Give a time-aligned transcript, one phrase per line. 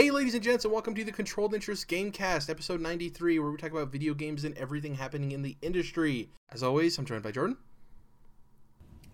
[0.00, 3.58] Hey, ladies and gents, and welcome to the Controlled Interest Gamecast, episode 93, where we
[3.58, 6.30] talk about video games and everything happening in the industry.
[6.50, 7.58] As always, I'm joined by Jordan.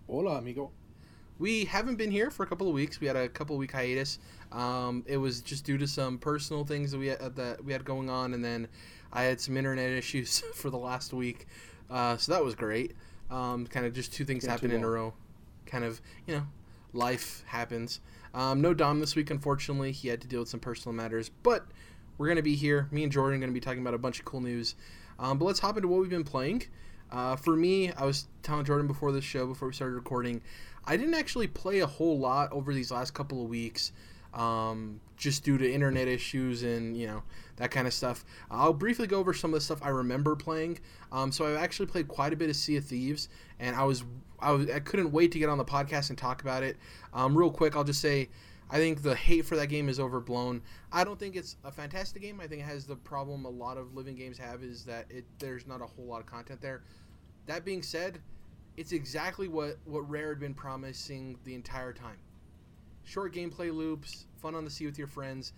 [0.07, 0.71] Hola, amigo.
[1.39, 3.01] We haven't been here for a couple of weeks.
[3.01, 4.19] We had a couple week hiatus.
[4.53, 7.83] Um, it was just due to some personal things that we had, that we had
[7.83, 8.69] going on, and then
[9.11, 11.47] I had some internet issues for the last week.
[11.89, 12.93] Uh, so that was great.
[13.29, 15.13] Um, kind of just two things happened in a row.
[15.65, 16.47] Kind of, you know,
[16.93, 17.99] life happens.
[18.37, 19.91] Um, no Dom this week, unfortunately.
[19.91, 21.65] He had to deal with some personal matters, but
[22.19, 22.87] we're gonna be here.
[22.91, 24.75] Me and Jordan are gonna be talking about a bunch of cool news.
[25.17, 26.67] Um, but let's hop into what we've been playing.
[27.11, 30.43] Uh, for me, I was telling Jordan before the show, before we started recording,
[30.85, 33.91] I didn't actually play a whole lot over these last couple of weeks,
[34.37, 37.23] um, just due to internet issues and you know
[37.57, 38.23] that kind of stuff.
[38.49, 40.79] I'll briefly go over some of the stuff I remember playing.
[41.11, 44.05] Um, so I've actually played quite a bit of Sea of Thieves, and I was
[44.39, 46.77] I was I couldn't wait to get on the podcast and talk about it.
[47.13, 48.29] Um, real quick, I'll just say.
[48.69, 50.61] I think the hate for that game is overblown.
[50.91, 52.41] I don't think it's a fantastic game.
[52.41, 55.23] I think it has the problem a lot of living games have is that it
[55.39, 56.83] there's not a whole lot of content there.
[57.45, 58.19] That being said,
[58.75, 62.17] it's exactly what what Rare had been promising the entire time.
[63.03, 65.53] Short gameplay loops, fun on the sea with your friends.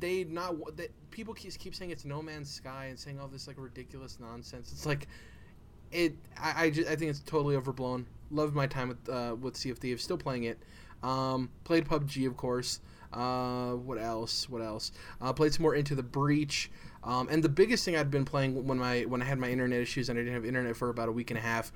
[0.00, 3.46] They not that people keep, keep saying it's No Man's Sky and saying all this
[3.46, 4.70] like ridiculous nonsense.
[4.72, 5.08] It's like
[5.92, 6.14] it.
[6.38, 8.06] I I, ju- I think it's totally overblown.
[8.30, 10.02] Loved my time with uh, with Sea of Thieves.
[10.02, 10.58] Still playing it.
[11.02, 12.80] Um, played PUBG of course.
[13.12, 14.48] Uh, what else?
[14.48, 14.92] What else?
[15.20, 16.70] Uh, played some more Into the Breach.
[17.04, 19.80] Um, and the biggest thing I'd been playing when my when I had my internet
[19.80, 21.72] issues and I didn't have internet for about a week and a half.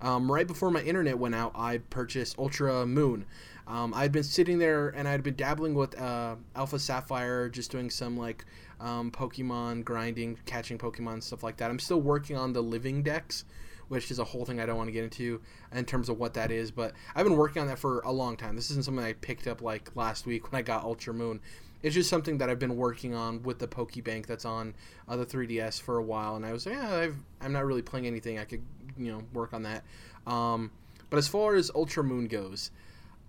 [0.00, 3.24] Um, right before my internet went out, I purchased Ultra Moon.
[3.66, 7.90] Um, I'd been sitting there and I'd been dabbling with uh, Alpha Sapphire, just doing
[7.90, 8.44] some like
[8.80, 11.70] um, Pokemon grinding, catching Pokemon, stuff like that.
[11.70, 13.44] I'm still working on the living dex,
[13.88, 15.40] which is a whole thing I don't want to get into
[15.72, 16.70] in terms of what that is.
[16.70, 18.54] But I've been working on that for a long time.
[18.54, 21.40] This isn't something I picked up like last week when I got Ultra Moon.
[21.82, 24.74] It's just something that I've been working on with the Pokebank that's on
[25.08, 27.82] uh, the 3DS for a while, and I was like, yeah, I've, I'm not really
[27.82, 28.38] playing anything.
[28.38, 28.62] I could,
[28.96, 29.84] you know, work on that.
[30.26, 30.70] Um,
[31.10, 32.70] but as far as Ultra Moon goes,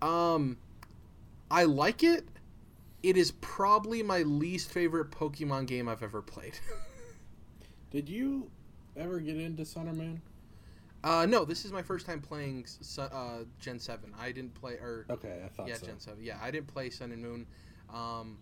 [0.02, 0.58] um,
[1.50, 2.28] I like it.
[3.03, 6.59] It is probably my least favorite Pokemon game I've ever played.
[7.91, 8.50] Did you
[8.96, 10.22] ever get into Sun or Moon?
[11.03, 12.66] uh, no, this is my first time playing
[13.00, 14.13] uh, Gen Seven.
[14.19, 15.86] I didn't play or Okay, I thought yeah, so.
[15.86, 16.24] Gen Seven.
[16.24, 17.46] Yeah, I didn't play Sun and Moon.
[17.94, 18.38] Um,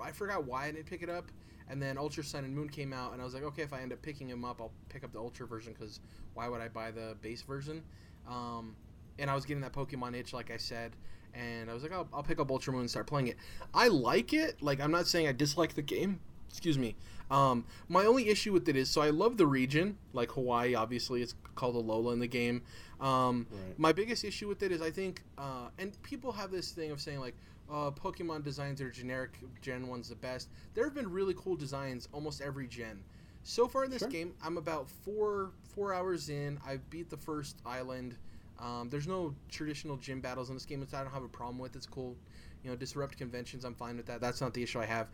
[0.00, 1.30] I forgot why I didn't pick it up.
[1.68, 3.80] And then Ultra Sun and Moon came out, and I was like, okay, if I
[3.80, 6.00] end up picking them up, I'll pick up the Ultra version because
[6.34, 7.82] why would I buy the base version?
[8.28, 8.76] Um,
[9.18, 10.92] and I was getting that Pokemon itch, like I said,
[11.34, 13.36] and I was like, I'll, I'll pick up Ultra Moon and start playing it.
[13.74, 14.62] I like it.
[14.62, 16.20] Like, I'm not saying I dislike the game.
[16.50, 16.94] Excuse me.
[17.30, 20.74] Um, my only issue with it is, so I love the region, like Hawaii.
[20.74, 22.62] Obviously, it's called Alola in the game.
[23.00, 23.78] Um, Right.
[23.78, 27.00] my biggest issue with it is I think, uh, and people have this thing of
[27.00, 27.34] saying like,
[27.70, 29.38] uh, Pokemon designs are generic.
[29.62, 30.48] Gen one's the best.
[30.74, 33.02] There have been really cool designs almost every gen.
[33.44, 34.08] So far in this Sure.
[34.08, 36.60] game, I'm about four four hours in.
[36.66, 38.16] I've beat the first island.
[38.62, 41.58] Um, there's no traditional gym battles in this game, which I don't have a problem
[41.58, 41.74] with.
[41.76, 42.16] It's cool.
[42.62, 43.64] You know, disrupt conventions.
[43.64, 44.20] I'm fine with that.
[44.20, 45.08] That's not the issue I have.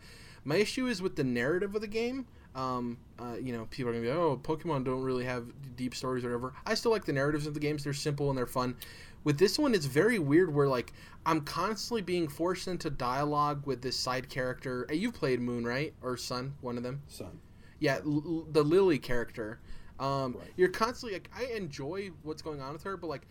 [0.45, 2.27] My issue is with the narrative of the game.
[2.55, 5.45] Um, uh, you know, people are gonna be, oh, Pokemon don't really have
[5.75, 6.53] deep stories or whatever.
[6.65, 7.83] I still like the narratives of the games.
[7.83, 8.75] They're simple and they're fun.
[9.23, 10.53] With this one, it's very weird.
[10.53, 10.93] Where like
[11.25, 14.85] I'm constantly being forced into dialogue with this side character.
[14.87, 17.01] Hey, you've played Moon, right, or Sun, one of them?
[17.07, 17.39] Sun.
[17.79, 19.59] Yeah, l- l- the Lillie character.
[19.99, 20.47] Um, Right.
[20.55, 23.27] You're constantly like, I enjoy what's going on with her, but like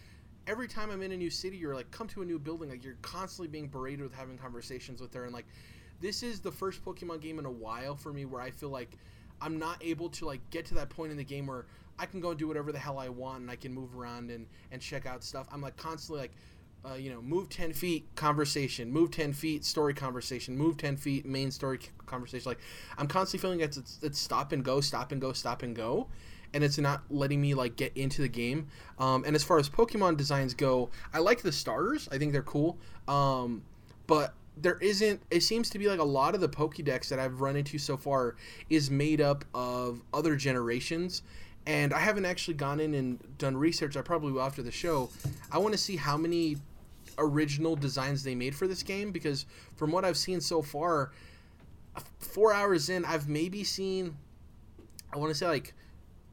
[0.47, 2.85] every time I'm in a new city, you're like, come to a new building, like
[2.85, 5.47] you're constantly being berated with having conversations with her, and like
[6.01, 8.97] this is the first Pokemon game in a while for me where I feel like
[9.41, 11.67] I'm not able to like get to that point in the game where
[11.99, 14.31] I can go and do whatever the hell I want and I can move around
[14.31, 15.47] and and check out stuff.
[15.53, 16.33] I'm like constantly like.
[16.89, 21.27] Uh, you know, move 10 feet, conversation, move 10 feet, story conversation, move 10 feet,
[21.27, 22.49] main story conversation.
[22.49, 22.61] Like,
[22.97, 26.07] I'm constantly feeling it's, it's, it's stop and go, stop and go, stop and go.
[26.55, 28.69] And it's not letting me, like, get into the game.
[28.99, 32.09] Um, and as far as Pokemon designs go, I like the starters.
[32.11, 32.79] I think they're cool.
[33.07, 33.63] Um,
[34.07, 37.41] but there isn't, it seems to be like a lot of the Pokedex that I've
[37.41, 38.37] run into so far
[38.71, 41.23] is made up of other generations
[41.69, 43.97] and I haven't actually gone in and done research.
[43.97, 45.11] I probably will after the show.
[45.53, 46.57] I want to see how many
[47.19, 49.45] original designs they made for this game because
[49.77, 51.13] from what I've seen so far,
[52.21, 54.17] four hours in, I've maybe seen,
[55.13, 55.75] I want to say like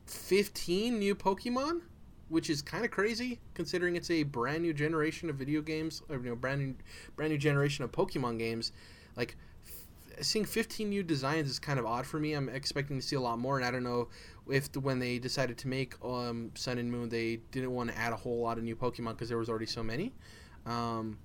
[0.06, 1.82] 15 new Pokemon,
[2.30, 6.18] which is kind of crazy considering it's a brand new generation of video games, or
[6.18, 6.76] you know, brand new,
[7.16, 8.72] brand new generation of Pokemon games.
[9.16, 9.36] Like
[9.68, 12.34] f- seeing 15 new designs is kind of odd for me.
[12.34, 14.10] I'm expecting to see a lot more, and I don't know
[14.50, 17.98] if the, when they decided to make um, Sun and Moon, they didn't want to
[17.98, 20.14] add a whole lot of new Pokemon because there was already so many.
[20.66, 21.18] Um,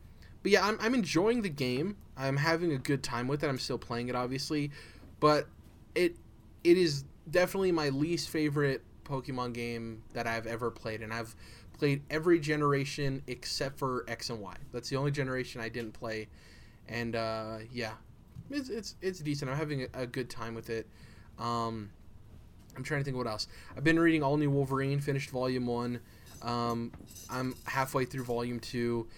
[0.43, 1.97] but yeah, I'm, I'm enjoying the game.
[2.17, 3.49] I'm having a good time with it.
[3.49, 4.71] I'm still playing it, obviously,
[5.19, 5.47] but
[5.94, 6.17] it
[6.62, 11.34] it is definitely my least favorite Pokemon game that I've ever played, and I've
[11.78, 14.55] played every generation except for X and Y.
[14.72, 16.28] That's the only generation I didn't play,
[16.88, 17.93] and uh, yeah,
[18.50, 19.50] it's, it's it's decent.
[19.50, 20.87] I'm having a, a good time with it.
[21.38, 21.90] Um,
[22.76, 23.49] I'm trying to think what else.
[23.76, 25.00] I've been reading All New Wolverine.
[25.00, 26.00] Finished Volume One.
[26.43, 26.93] Um,
[27.28, 29.08] I'm halfway through Volume Two.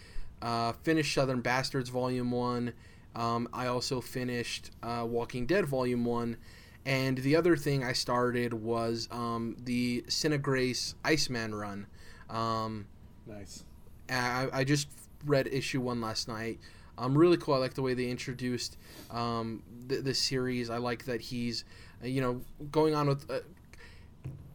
[0.40, 2.72] Uh, finished Southern Bastards Volume One.
[3.14, 6.38] Um, I also finished uh, Walking Dead Volume One.
[6.84, 11.86] And the other thing I started was um, the Sina Grace Iceman run.
[12.28, 12.86] Um,
[13.26, 13.64] Nice.
[14.10, 14.88] I, I just
[15.24, 16.58] read issue one last night.
[16.98, 17.54] Um, really cool.
[17.54, 18.76] I like the way they introduced
[19.10, 20.70] um, the, the series.
[20.70, 21.64] I like that he's,
[22.02, 23.30] you know, going on with.
[23.30, 23.40] Uh,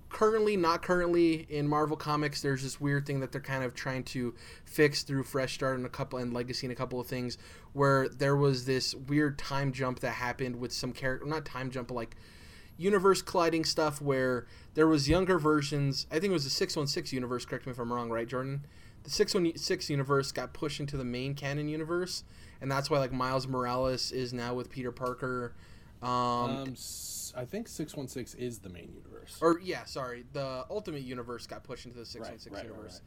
[0.10, 4.04] currently, not currently in Marvel Comics, there's this weird thing that they're kind of trying
[4.06, 4.34] to
[4.66, 7.38] fix through Fresh Start and a couple and Legacy and a couple of things,
[7.74, 11.90] where there was this weird time jump that happened with some character, not time jump,
[11.90, 12.16] but like
[12.78, 14.46] universe colliding stuff where
[14.76, 16.06] there was younger versions.
[16.12, 17.46] I think it was the 616 universe.
[17.46, 18.66] Correct me if I'm wrong, right, Jordan?
[19.04, 22.24] The 616 universe got pushed into the main canon universe,
[22.62, 25.54] and that's why like Miles Morales is now with Peter Parker.
[26.02, 26.76] Um, Um,
[27.36, 29.38] I think six one six is the main universe.
[29.42, 33.02] or yeah, sorry, the Ultimate Universe got pushed into the 616 right, right, universe.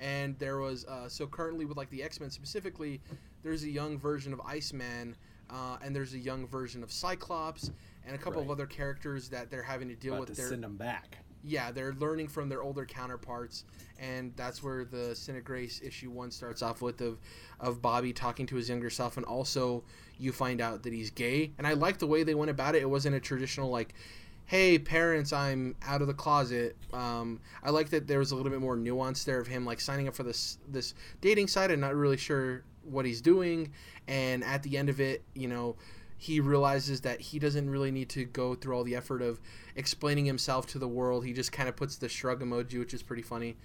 [0.00, 3.00] And there was uh, so currently with like the X Men specifically,
[3.42, 5.14] there's a young version of Iceman,
[5.50, 7.70] uh, and there's a young version of Cyclops,
[8.06, 10.36] and a couple of other characters that they're having to deal About with.
[10.36, 11.18] to Their send them back.
[11.42, 13.64] Yeah, they're learning from their older counterparts,
[13.98, 17.18] and that's where the Sina Grace issue one starts off with of
[17.58, 19.82] of Bobby talking to his younger self, and also
[20.18, 21.52] you find out that he's gay.
[21.56, 22.82] And I like the way they went about it.
[22.82, 23.94] It wasn't a traditional like,
[24.46, 28.50] "Hey, parents, I'm out of the closet." Um, I like that there was a little
[28.52, 30.92] bit more nuance there of him like signing up for this this
[31.22, 33.72] dating site and not really sure what he's doing,
[34.08, 35.76] and at the end of it, you know.
[36.22, 39.40] He realizes that he doesn't really need to go through all the effort of
[39.74, 41.24] explaining himself to the world.
[41.24, 43.56] He just kind of puts the shrug emoji, which is pretty funny.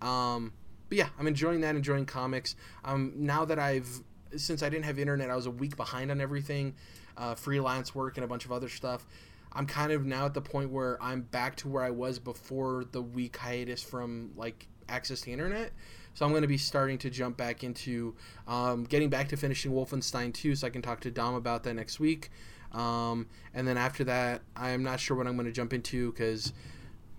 [0.00, 0.52] Um,
[0.88, 2.54] but yeah, I'm enjoying that, enjoying comics.
[2.84, 3.88] Um, now that I've,
[4.36, 6.76] since I didn't have internet, I was a week behind on everything,
[7.16, 9.08] uh, freelance work and a bunch of other stuff.
[9.52, 12.84] I'm kind of now at the point where I'm back to where I was before
[12.92, 15.72] the week hiatus from like access to internet.
[16.14, 18.14] So I'm going to be starting to jump back into
[18.46, 21.74] um, getting back to finishing Wolfenstein 2 so I can talk to Dom about that
[21.74, 22.30] next week.
[22.72, 26.52] Um, and then after that, I'm not sure what I'm going to jump into because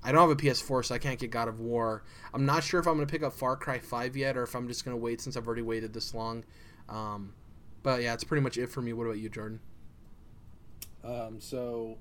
[0.03, 2.03] I don't have a PS4, so I can't get God of War.
[2.33, 4.55] I'm not sure if I'm going to pick up Far Cry 5 yet or if
[4.55, 6.43] I'm just going to wait since I've already waited this long.
[6.87, 7.33] Um,
[7.83, 8.93] but yeah, it's pretty much it for me.
[8.93, 9.59] What about you, Jordan?
[11.03, 11.97] Um, so,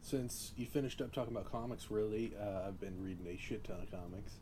[0.00, 3.76] since you finished up talking about comics, really, uh, I've been reading a shit ton
[3.82, 4.32] of comics.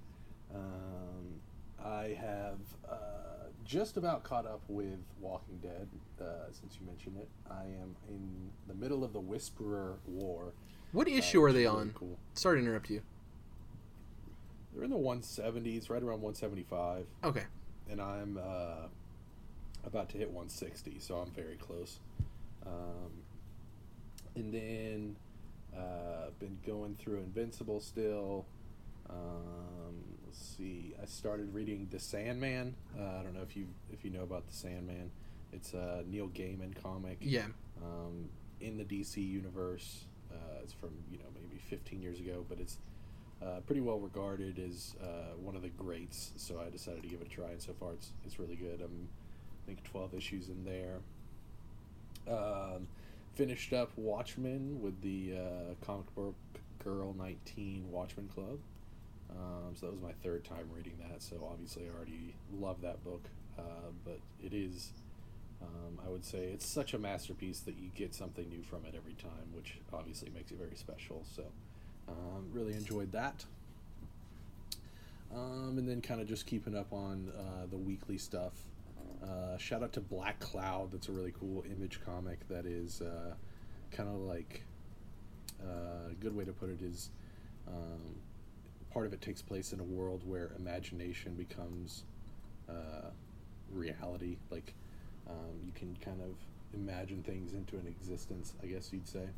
[0.54, 1.40] Um,
[1.84, 2.58] I have
[2.90, 2.96] uh,
[3.64, 5.88] just about caught up with Walking Dead,
[6.20, 7.28] uh, since you mentioned it.
[7.50, 10.52] I am in the middle of the Whisperer War.
[10.93, 11.93] What uh, issue are they really on?
[11.94, 12.19] Cool.
[12.34, 13.02] Sorry to interrupt you.
[14.75, 17.44] They're in the 170s, right around 175, Okay.
[17.90, 18.88] and I'm uh,
[19.84, 21.99] about to hit 160, so I'm very close.
[22.67, 23.23] Um,
[24.34, 25.17] and then
[25.75, 28.44] uh, been going through Invincible still.
[29.09, 29.86] Um,
[30.37, 30.95] let's see.
[31.00, 32.75] I started reading The Sandman.
[32.99, 35.11] Uh, I don't know if you if you know about The Sandman.
[35.52, 37.19] It's a Neil Gaiman comic.
[37.21, 37.47] Yeah.
[37.83, 38.28] Um,
[38.61, 40.05] in the DC universe.
[40.31, 42.78] Uh, it's from you know maybe 15 years ago, but it's
[43.43, 46.33] uh, pretty well regarded as uh, one of the greats.
[46.37, 48.81] So I decided to give it a try, and so far it's it's really good.
[48.83, 49.09] I'm
[49.64, 50.99] I think 12 issues in there.
[52.28, 52.88] Um,
[53.35, 56.35] finished up Watchmen with the uh, comic book
[56.83, 58.59] Girl 19 Watchmen Club.
[59.30, 61.23] Um, so that was my third time reading that.
[61.23, 63.25] So obviously I already love that book,
[63.59, 64.90] uh, but it is.
[65.62, 68.95] Um, I would say it's such a masterpiece that you get something new from it
[68.95, 71.25] every time, which obviously makes it very special.
[71.35, 71.45] So,
[72.09, 73.47] um, really enjoyed that.
[75.35, 78.52] Um, and then kind of just keeping up on uh, the weekly stuff.
[79.23, 80.92] Uh, shout out to Black Cloud.
[80.92, 83.35] That's a really cool image comic that is uh,
[83.90, 84.62] kind of like
[85.62, 87.11] uh, a good way to put it is
[87.66, 88.16] um,
[88.96, 92.04] part of it takes place in a world where imagination becomes
[92.66, 93.10] uh,
[93.70, 94.38] reality.
[94.50, 94.72] Like
[95.28, 96.34] um, you can kind of
[96.72, 99.28] imagine things into an existence, I guess you'd say.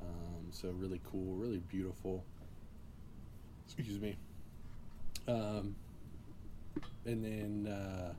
[0.00, 2.24] Um, so really cool, really beautiful.
[3.66, 4.16] Excuse me.
[5.26, 5.76] Um,
[7.04, 8.14] and then uh,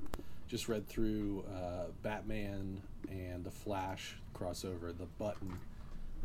[0.48, 5.52] just read through uh, Batman and the Flash crossover, the Button,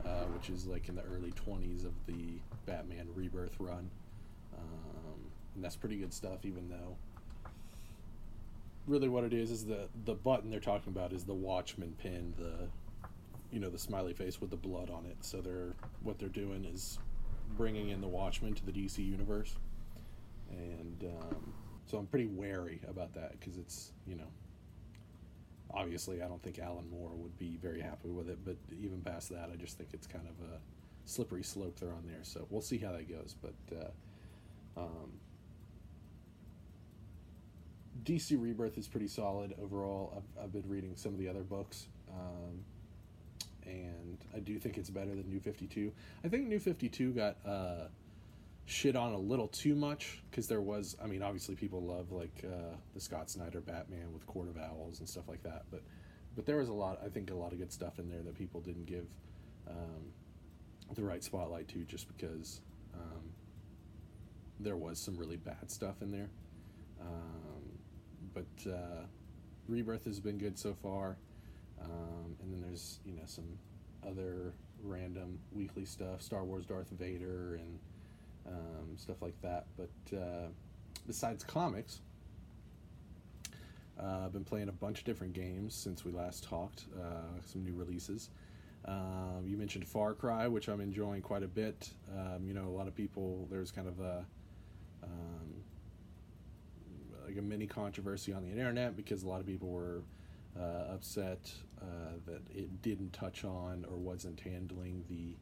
[0.04, 3.88] uh, which is like in the early 20s of the Batman Rebirth run.
[4.58, 5.20] Um,
[5.54, 6.96] and that's pretty good stuff, even though
[8.86, 12.34] really what it is is the the button they're talking about is the Watchman pin,
[12.36, 12.68] the
[13.50, 15.16] you know the smiley face with the blood on it.
[15.20, 16.98] So they're what they're doing is
[17.56, 19.54] bringing in the Watchman to the DC universe,
[20.50, 21.52] and um,
[21.86, 24.28] so I'm pretty wary about that because it's you know
[25.72, 29.30] obviously I don't think Alan Moore would be very happy with it, but even past
[29.30, 30.58] that, I just think it's kind of a
[31.04, 32.22] slippery slope they're on there.
[32.22, 33.76] So we'll see how that goes, but.
[33.76, 33.90] Uh,
[34.76, 35.12] um,
[38.04, 40.12] DC Rebirth is pretty solid overall.
[40.16, 42.64] I've, I've been reading some of the other books, um,
[43.64, 45.92] and I do think it's better than New Fifty Two.
[46.24, 47.88] I think New Fifty Two got uh,
[48.66, 50.96] shit on a little too much because there was.
[51.02, 55.00] I mean, obviously people love like uh, the Scott Snyder Batman with Court of Owls
[55.00, 55.82] and stuff like that, but
[56.36, 57.00] but there was a lot.
[57.04, 59.06] I think a lot of good stuff in there that people didn't give
[59.68, 60.12] um,
[60.94, 62.60] the right spotlight to just because
[62.94, 63.22] um,
[64.60, 66.30] there was some really bad stuff in there.
[67.00, 67.78] Um,
[68.32, 69.04] but uh,
[69.68, 71.16] Rebirth has been good so far.
[71.82, 73.58] Um, and then there's you know some
[74.06, 77.78] other random weekly stuff, Star Wars Darth Vader and
[78.46, 79.66] um, stuff like that.
[79.76, 80.48] But uh,
[81.06, 82.00] besides comics,
[83.98, 86.84] uh, I've been playing a bunch of different games since we last talked.
[86.98, 88.30] Uh, some new releases.
[88.86, 91.90] Um, you mentioned Far Cry, which I'm enjoying quite a bit.
[92.14, 94.24] Um, you know, a lot of people there's kind of a
[95.04, 95.54] um,
[97.26, 100.02] like a mini controversy on the internet because a lot of people were
[100.58, 105.36] uh, upset uh, that it didn't touch on or wasn't handling the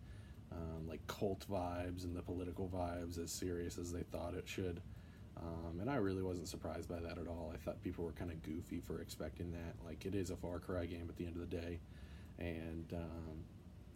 [0.53, 4.81] um, like cult vibes and the political vibes as serious as they thought it should.
[5.37, 7.51] Um, and I really wasn't surprised by that at all.
[7.53, 9.75] I thought people were kind of goofy for expecting that.
[9.85, 11.81] Like it is a Far Cry game at the end of the day,
[12.39, 13.45] and um,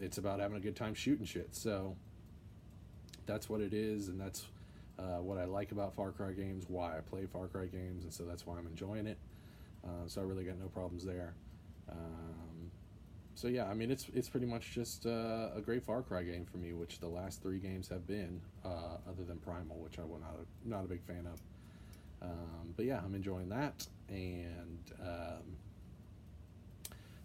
[0.01, 1.55] it's about having a good time shooting shit.
[1.55, 1.97] So
[3.27, 4.47] that's what it is, and that's
[4.99, 8.13] uh, what I like about Far Cry games, why I play Far Cry games, and
[8.13, 9.19] so that's why I'm enjoying it.
[9.85, 11.35] Uh, so I really got no problems there.
[11.91, 12.71] Um,
[13.35, 16.47] so yeah, I mean it's it's pretty much just uh, a great Far Cry game
[16.51, 20.03] for me, which the last three games have been, uh, other than Primal, which I
[20.03, 21.41] was not a, not a big fan of.
[22.23, 25.57] Um, but yeah, I'm enjoying that, and um,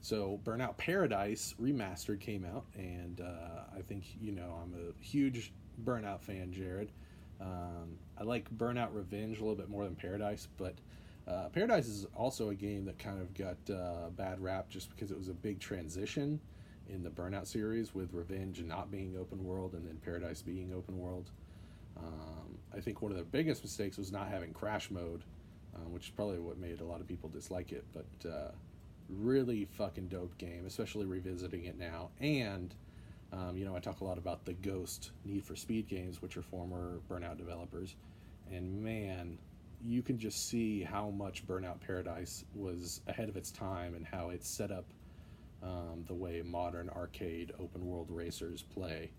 [0.01, 5.53] so Burnout Paradise remastered came out, and uh, I think you know I'm a huge
[5.85, 6.91] Burnout fan, Jared.
[7.41, 10.75] Um, I like Burnout Revenge a little bit more than Paradise, but
[11.27, 15.11] uh, Paradise is also a game that kind of got uh, bad rap just because
[15.11, 16.39] it was a big transition
[16.89, 20.97] in the Burnout series with Revenge not being open world and then Paradise being open
[20.97, 21.31] world.
[21.97, 25.23] Um, I think one of the biggest mistakes was not having crash mode,
[25.75, 27.85] uh, which is probably what made a lot of people dislike it.
[27.93, 28.51] But uh,
[29.09, 32.09] really fucking dope game, especially revisiting it now.
[32.19, 32.73] And
[33.31, 36.37] um, you know, I talk a lot about the Ghost Need for Speed games, which
[36.37, 37.95] are former Burnout developers,
[38.51, 39.37] and man,
[39.83, 44.29] you can just see how much Burnout Paradise was ahead of its time and how
[44.29, 44.85] it set up
[45.63, 49.11] um, the way modern arcade open world racers play,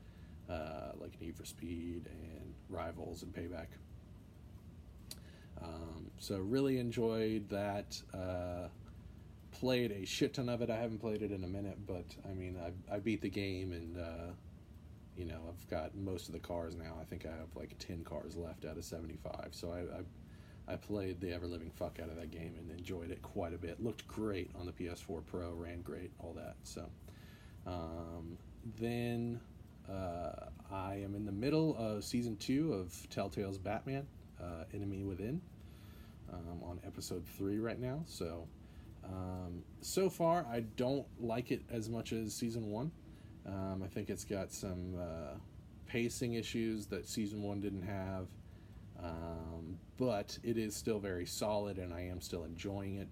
[0.51, 3.69] uh, like Need for Speed and Rivals and Payback.
[5.63, 8.01] Um, so really enjoyed that.
[8.13, 8.69] Uh,
[9.63, 10.71] played a shit ton of it.
[10.71, 13.71] I haven't played it in a minute, but I mean, I, I beat the game
[13.71, 14.33] and, uh,
[15.17, 16.97] you know, I've got most of the cars now.
[17.01, 19.51] I think I have like 10 cars left out of 75.
[19.53, 23.13] So I, I, I played the ever living fuck out of that game and enjoyed
[23.13, 23.81] it quite a bit.
[23.81, 26.57] Looked great on the PS4 Pro, ran great, all that.
[26.65, 26.85] So,
[27.65, 28.37] um,
[28.81, 29.39] then
[29.89, 34.09] uh, I am in the middle of season two of Telltale's Batman,
[34.43, 35.41] uh, Enemy Within.
[36.33, 38.49] Um, on episode three right now, so
[39.05, 42.93] um, so far, I don't like it as much as season one.
[43.47, 45.37] Um, I think it's got some uh,
[45.87, 48.27] pacing issues that season one didn't have,
[49.03, 53.09] um, but it is still very solid, and I am still enjoying it.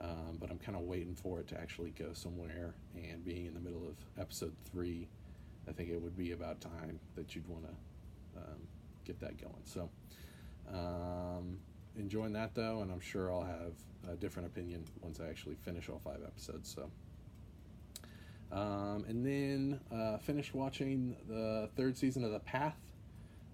[0.00, 2.74] Um, but I'm kind of waiting for it to actually go somewhere.
[2.94, 5.08] And being in the middle of episode three,
[5.68, 8.60] I think it would be about time that you'd want to um,
[9.04, 9.62] get that going.
[9.64, 9.90] So,
[10.72, 11.58] um,
[11.96, 13.74] enjoying that though, and I'm sure I'll have
[14.10, 16.74] a different opinion once I actually finish all five episodes.
[16.74, 16.90] So,
[18.56, 22.78] um, and then uh, finished watching the third season of The Path,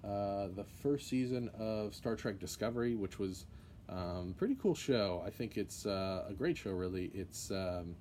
[0.04, 3.46] uh, the first season of Star Trek Discovery, which was
[3.88, 5.22] um, pretty cool show.
[5.26, 6.72] I think it's uh, a great show.
[6.72, 7.96] Really, it's um,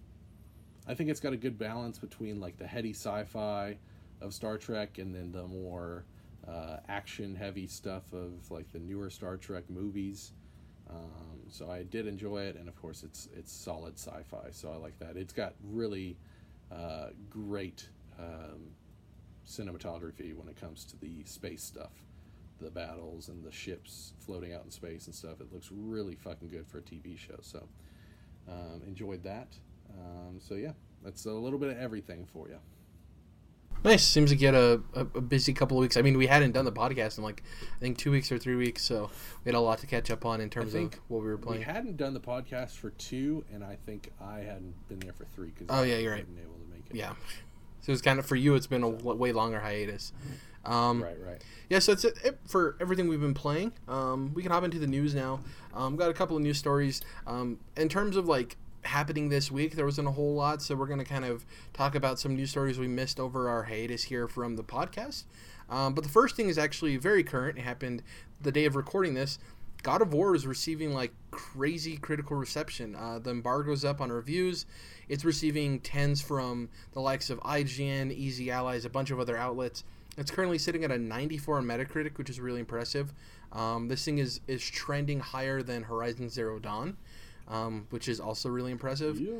[0.87, 3.77] I think it's got a good balance between like the heady sci-fi
[4.21, 6.05] of Star Trek and then the more
[6.47, 10.33] uh, action heavy stuff of like the newer Star Trek movies.
[10.89, 14.75] Um, so I did enjoy it, and of course it's it's solid sci-fi, so I
[14.77, 15.17] like that.
[15.17, 16.17] It's got really
[16.71, 18.71] uh, great um,
[19.47, 21.91] cinematography when it comes to the space stuff.
[22.61, 25.41] the battles and the ships floating out in space and stuff.
[25.41, 27.37] It looks really fucking good for a TV show.
[27.41, 27.67] So
[28.47, 29.57] um, enjoyed that.
[29.91, 30.71] Um, so yeah,
[31.03, 32.59] that's a little bit of everything for you.
[33.85, 34.03] Nice.
[34.03, 35.95] Seems to get a, a, a busy couple of weeks.
[35.95, 37.43] I mean, we hadn't done the podcast in like
[37.77, 39.11] I think two weeks or three weeks, so
[39.43, 41.59] we had a lot to catch up on in terms of what we were playing.
[41.59, 45.25] We hadn't done the podcast for two, and I think I hadn't been there for
[45.25, 46.25] three because oh yeah, you're right.
[46.25, 46.95] Able to make it.
[46.95, 47.13] Yeah.
[47.81, 48.55] So it's kind of for you.
[48.55, 50.11] It's been a way longer hiatus.
[50.65, 51.43] Um, right, right.
[51.69, 53.73] Yeah, so it's it for everything we've been playing.
[53.87, 55.41] Um, we can hop into the news now.
[55.75, 57.01] Um, got a couple of news stories.
[57.27, 59.75] Um, in terms of like happening this week.
[59.75, 62.51] There wasn't a whole lot, so we're going to kind of talk about some news
[62.51, 65.23] stories we missed over our hiatus here from the podcast.
[65.69, 67.57] Um, but the first thing is actually very current.
[67.57, 68.03] It happened
[68.41, 69.39] the day of recording this.
[69.83, 72.95] God of War is receiving like crazy critical reception.
[72.95, 74.65] Uh, the embargo's up on reviews.
[75.09, 79.83] It's receiving tens from the likes of IGN, Easy Allies, a bunch of other outlets.
[80.17, 83.13] It's currently sitting at a 94 on Metacritic, which is really impressive.
[83.51, 86.97] Um, this thing is is trending higher than Horizon Zero Dawn
[87.47, 89.19] um, which is also really impressive.
[89.19, 89.39] Yeah.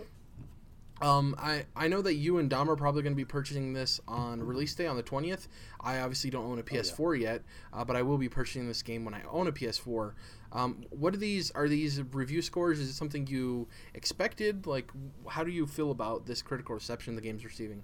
[1.02, 4.00] Um, I, I know that you and Dom are probably going to be purchasing this
[4.08, 5.48] on release day on the 20th.
[5.82, 7.32] I obviously don't own a PS4 oh, yeah.
[7.32, 7.42] yet,
[7.74, 10.14] uh, but I will be purchasing this game when I own a PS4.
[10.54, 11.52] Um, what are these?
[11.52, 12.80] Are these review scores?
[12.80, 14.68] Is it something you expected?
[14.68, 14.90] Like,
[15.28, 17.84] how do you feel about this critical reception the game's receiving?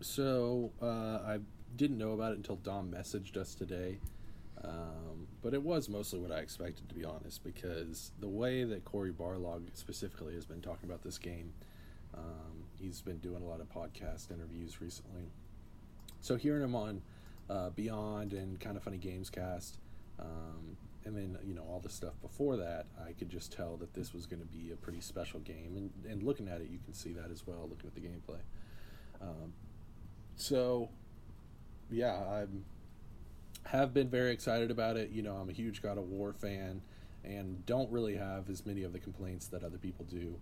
[0.00, 1.38] So uh, I
[1.74, 3.98] didn't know about it until Dom messaged us today.
[4.64, 8.84] Um, but it was mostly what I expected, to be honest, because the way that
[8.84, 11.52] Cory Barlog specifically has been talking about this game,
[12.16, 15.30] um, he's been doing a lot of podcast interviews recently.
[16.20, 17.02] So hearing him on
[17.50, 19.78] uh, Beyond and Kind of Funny Games Cast,
[20.18, 23.92] um, and then you know all the stuff before that, I could just tell that
[23.92, 25.74] this was going to be a pretty special game.
[25.76, 28.40] And, and looking at it, you can see that as well, looking at the gameplay.
[29.20, 29.52] Um,
[30.36, 30.88] so,
[31.90, 32.64] yeah, I'm
[33.64, 35.10] have been very excited about it.
[35.10, 36.82] You know, I'm a huge God of War fan
[37.24, 40.36] and don't really have as many of the complaints that other people do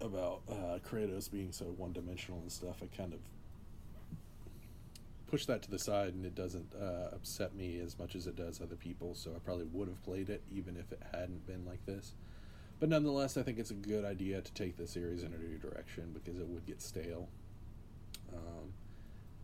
[0.00, 2.76] about uh, Kratos being so one dimensional and stuff.
[2.82, 3.20] I kind of
[5.26, 8.36] push that to the side and it doesn't uh, upset me as much as it
[8.36, 9.14] does other people.
[9.14, 12.12] So I probably would have played it even if it hadn't been like this.
[12.78, 15.56] But nonetheless, I think it's a good idea to take the series in a new
[15.56, 17.28] direction because it would get stale.
[18.32, 18.72] Um,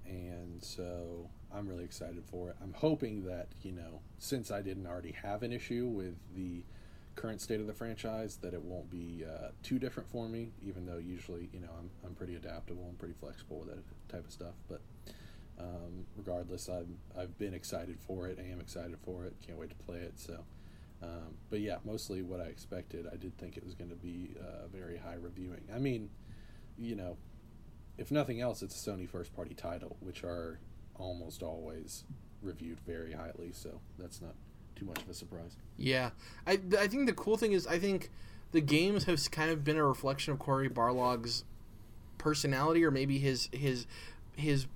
[0.06, 2.56] and so I'm really excited for it.
[2.62, 6.62] I'm hoping that you know, since I didn't already have an issue with the
[7.16, 10.50] current state of the franchise, that it won't be uh, too different for me.
[10.62, 14.26] Even though usually, you know, I'm I'm pretty adaptable and pretty flexible with that type
[14.26, 14.54] of stuff.
[14.68, 14.80] But
[15.58, 18.38] um, regardless, I've I've been excited for it.
[18.38, 19.34] I am excited for it.
[19.46, 20.18] Can't wait to play it.
[20.18, 20.44] So.
[21.00, 23.06] Um, but yeah, mostly what I expected.
[23.06, 25.60] I did think it was going to be uh, very high reviewing.
[25.72, 26.10] I mean,
[26.76, 27.16] you know,
[27.96, 30.58] if nothing else, it's a Sony first party title, which are
[30.98, 32.04] almost always
[32.42, 33.50] reviewed very highly.
[33.52, 34.34] So that's not
[34.76, 35.56] too much of a surprise.
[35.76, 36.10] Yeah,
[36.46, 38.10] I I think the cool thing is I think
[38.52, 41.44] the games have kind of been a reflection of Cory Barlog's
[42.16, 43.86] personality, or maybe his his
[44.36, 44.66] his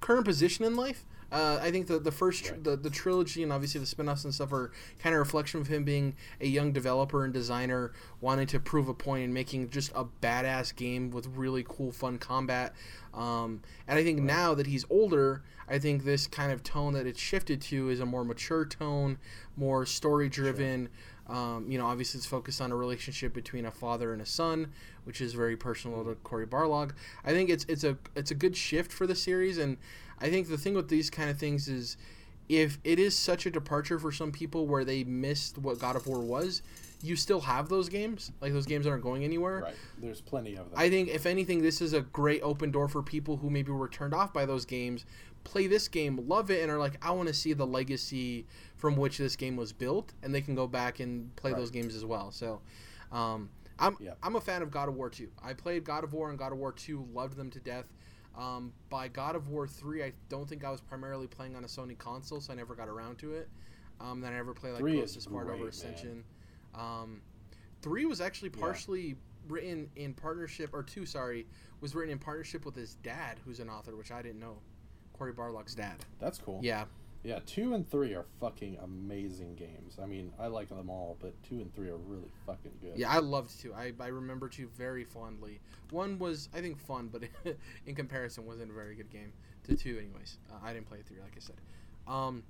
[0.00, 1.04] current position in life.
[1.32, 2.62] Uh, I think the the first right.
[2.62, 5.66] the, the trilogy and obviously the spin-offs and stuff are kind of a reflection of
[5.66, 9.90] him being a young developer and designer wanting to prove a point and making just
[9.96, 12.74] a badass game with really cool fun combat.
[13.12, 14.26] Um, and I think right.
[14.26, 17.98] now that he's older, I think this kind of tone that it's shifted to is
[17.98, 19.18] a more mature tone,
[19.56, 20.88] more story driven.
[21.26, 21.36] Sure.
[21.36, 24.72] Um, you know, obviously it's focused on a relationship between a father and a son,
[25.02, 26.92] which is very personal to Cory Barlog.
[27.24, 29.76] I think it's it's a it's a good shift for the series and
[30.20, 31.96] I think the thing with these kind of things is
[32.48, 36.06] if it is such a departure for some people where they missed what God of
[36.06, 36.62] War was,
[37.02, 38.32] you still have those games.
[38.40, 39.62] Like those games aren't going anywhere.
[39.62, 39.74] Right.
[39.98, 40.78] There's plenty of them.
[40.78, 43.88] I think if anything, this is a great open door for people who maybe were
[43.88, 45.04] turned off by those games,
[45.44, 48.96] play this game, love it, and are like, I want to see the legacy from
[48.96, 51.58] which this game was built, and they can go back and play right.
[51.58, 52.30] those games as well.
[52.30, 52.60] So,
[53.12, 53.48] um,
[53.78, 54.16] I'm yep.
[54.22, 55.28] I'm a fan of God of War 2.
[55.42, 57.84] I played God of War and God of War 2, loved them to death.
[58.36, 61.66] Um, by God of War 3, I don't think I was primarily playing on a
[61.66, 63.48] Sony console, so I never got around to it.
[64.00, 66.22] Um, then I never played like Ghost of over Ascension.
[66.74, 67.22] Um,
[67.80, 69.14] 3 was actually partially yeah.
[69.48, 71.46] written in partnership, or 2, sorry,
[71.80, 74.58] was written in partnership with his dad, who's an author, which I didn't know.
[75.14, 76.04] Cory Barlog's dad.
[76.20, 76.60] That's cool.
[76.62, 76.84] Yeah.
[77.26, 79.98] Yeah, two and three are fucking amazing games.
[80.00, 82.92] I mean, I like them all, but two and three are really fucking good.
[82.94, 83.74] Yeah, I loved two.
[83.74, 85.58] I, I remember two very fondly.
[85.90, 87.24] One was, I think, fun, but
[87.86, 89.32] in comparison, wasn't a very good game.
[89.64, 90.38] To two, anyways.
[90.48, 91.56] Uh, I didn't play three, like I said.
[92.06, 92.44] Um,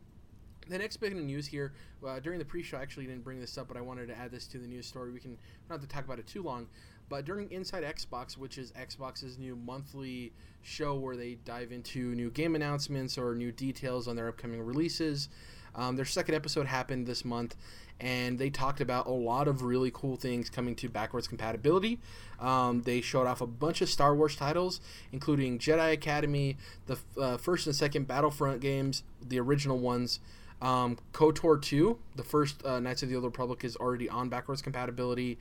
[0.69, 1.73] the next bit of news here,
[2.07, 4.31] uh, during the pre-show, I actually didn't bring this up, but I wanted to add
[4.31, 5.11] this to the news story.
[5.11, 5.39] We can
[5.71, 6.67] not to talk about it too long,
[7.09, 12.31] But during Inside Xbox, which is Xbox's new monthly show where they dive into new
[12.31, 15.29] game announcements or new details on their upcoming releases,
[15.77, 17.55] um, their second episode happened this month,
[18.01, 22.01] and they talked about a lot of really cool things coming to backwards compatibility.
[22.41, 24.81] Um, they showed off a bunch of Star Wars titles,
[25.13, 30.19] including Jedi Academy, the uh, first and second Battlefront games, the original ones.
[30.63, 34.63] Um, KOTOR 2, the first uh, Knights of the Old Republic, is already on backwards
[34.63, 35.39] compatibility.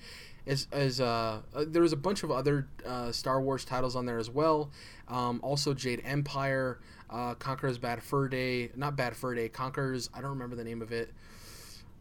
[0.48, 4.06] As, as uh, uh, there was a bunch of other uh, Star Wars titles on
[4.06, 4.70] there as well.
[5.08, 6.80] Um, also, Jade Empire,
[7.10, 10.82] uh, Conker's Bad Fur Day, not Bad Fur Day, Conker's, I don't remember the name
[10.82, 11.12] of it.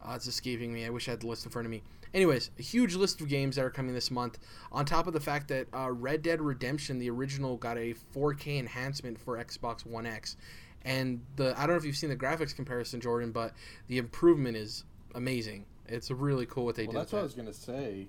[0.06, 0.84] Uh, it's escaping me.
[0.84, 1.82] I wish I had the list in front of me.
[2.12, 4.38] Anyways, a huge list of games that are coming this month.
[4.70, 8.60] On top of the fact that uh, Red Dead Redemption, the original, got a 4K
[8.60, 10.36] enhancement for Xbox One X,
[10.84, 13.52] and the I don't know if you've seen the graphics comparison, Jordan, but
[13.88, 15.64] the improvement is amazing.
[15.88, 17.00] It's really cool what they well, did.
[17.00, 18.06] That's what I was gonna say.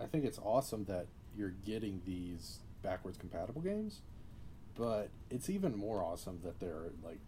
[0.00, 1.06] I think it's awesome that
[1.36, 4.02] you're getting these backwards compatible games,
[4.74, 7.18] but it's even more awesome that they're like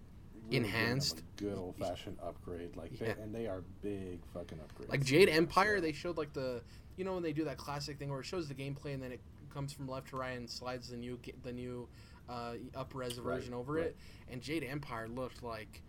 [0.51, 1.23] really Enhanced.
[1.37, 2.77] good old fashioned upgrade.
[2.77, 3.15] Like, Yeah.
[3.15, 4.89] they, and they are big fucking upgrades.
[4.89, 6.63] like Jade Empire, so- they showed like the
[6.97, 9.13] you know when they do that classic thing where it shows the gameplay and then
[9.13, 9.21] it
[9.53, 11.89] comes from left to right and slides the new the new
[12.29, 13.85] uh, up res version over right.
[13.87, 13.97] it.
[14.31, 15.81] And Jade Empire looked like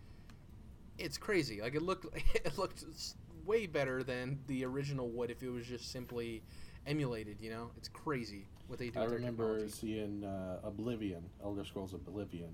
[0.98, 1.60] it's crazy.
[1.60, 2.84] Like it looked it looked
[3.46, 6.42] way better than the original would if it was just simply
[6.86, 7.38] emulated.
[7.40, 8.98] You know, it's crazy what they do.
[9.00, 9.72] I with remember technology.
[9.72, 12.50] seeing uh, Oblivion, Elder Scrolls Oblivion,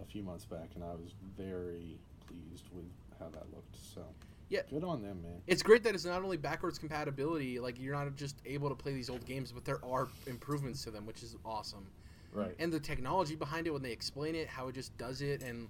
[0.00, 2.84] a few months back, and I was very pleased with
[3.18, 3.76] how that looked.
[3.94, 4.02] So,
[4.50, 4.62] Yeah.
[4.70, 5.40] good on them, man.
[5.46, 8.92] It's great that it's not only backwards compatibility, like you're not just able to play
[8.92, 11.86] these old games, but there are improvements to them, which is awesome.
[12.32, 12.56] Right.
[12.58, 15.68] and the technology behind it when they explain it, how it just does it, and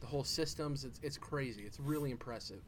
[0.00, 0.84] the whole systems.
[0.84, 1.64] It's it's crazy.
[1.64, 2.62] It's really impressive.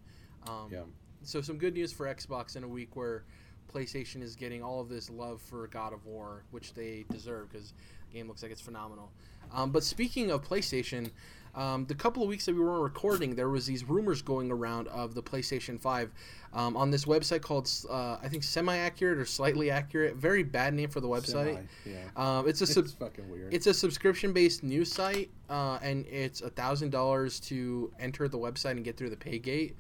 [0.47, 0.83] Um, yeah.
[1.23, 3.25] So some good news for Xbox in a week where
[3.73, 7.73] PlayStation is getting all of this love for God of War, which they deserve because
[8.11, 9.11] the game looks like it's phenomenal.
[9.53, 11.11] Um, but speaking of PlayStation,
[11.55, 14.87] um, the couple of weeks that we weren't recording, there was these rumors going around
[14.89, 16.13] of the PlayStation 5
[16.53, 20.17] um, on this website called, uh, I think, Semi Accurate or Slightly Accurate.
[20.17, 21.27] Very bad name for the website.
[21.27, 22.39] Semi, yeah.
[22.39, 23.53] Um, it's a sub- it's fucking weird.
[23.53, 28.39] it's a subscription based news site, uh, and it's a thousand dollars to enter the
[28.39, 29.77] website and get through the pay gate.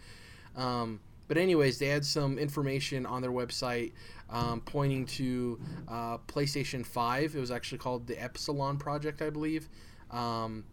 [0.56, 3.92] Um, but anyways, they had some information on their website
[4.30, 7.36] um, pointing to uh, PlayStation Five.
[7.36, 9.68] It was actually called the Epsilon Project, I believe.
[10.10, 10.64] Um,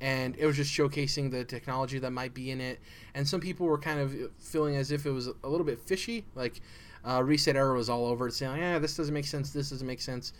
[0.00, 2.80] and it was just showcasing the technology that might be in it.
[3.14, 6.24] And some people were kind of feeling as if it was a little bit fishy.
[6.34, 6.60] Like
[7.04, 9.52] uh, ResetEra was all over it, saying, "Yeah, this doesn't make sense.
[9.52, 10.32] This doesn't make sense."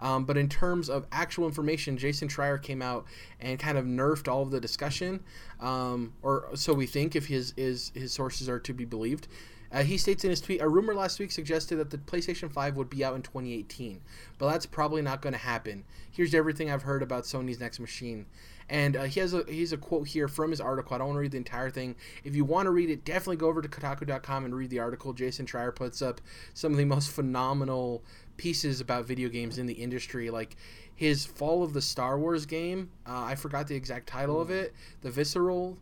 [0.00, 3.06] Um, but in terms of actual information, Jason Schreier came out
[3.40, 5.22] and kind of nerfed all of the discussion,
[5.60, 9.28] um, or so we think, if his his, his sources are to be believed.
[9.72, 12.76] Uh, he states in his tweet, a rumor last week suggested that the PlayStation 5
[12.76, 14.00] would be out in 2018,
[14.38, 15.84] but that's probably not going to happen.
[16.10, 18.26] Here's everything I've heard about Sony's next machine.
[18.68, 20.94] And uh, he has a he's a quote here from his article.
[20.94, 21.94] I don't want to read the entire thing.
[22.24, 25.12] If you want to read it, definitely go over to Kotaku.com and read the article.
[25.12, 26.20] Jason Schreier puts up
[26.54, 28.02] some of the most phenomenal
[28.36, 30.56] pieces about video games in the industry, like
[30.94, 32.90] his Fall of the Star Wars game.
[33.06, 34.74] Uh, I forgot the exact title of it.
[35.02, 35.78] The visceral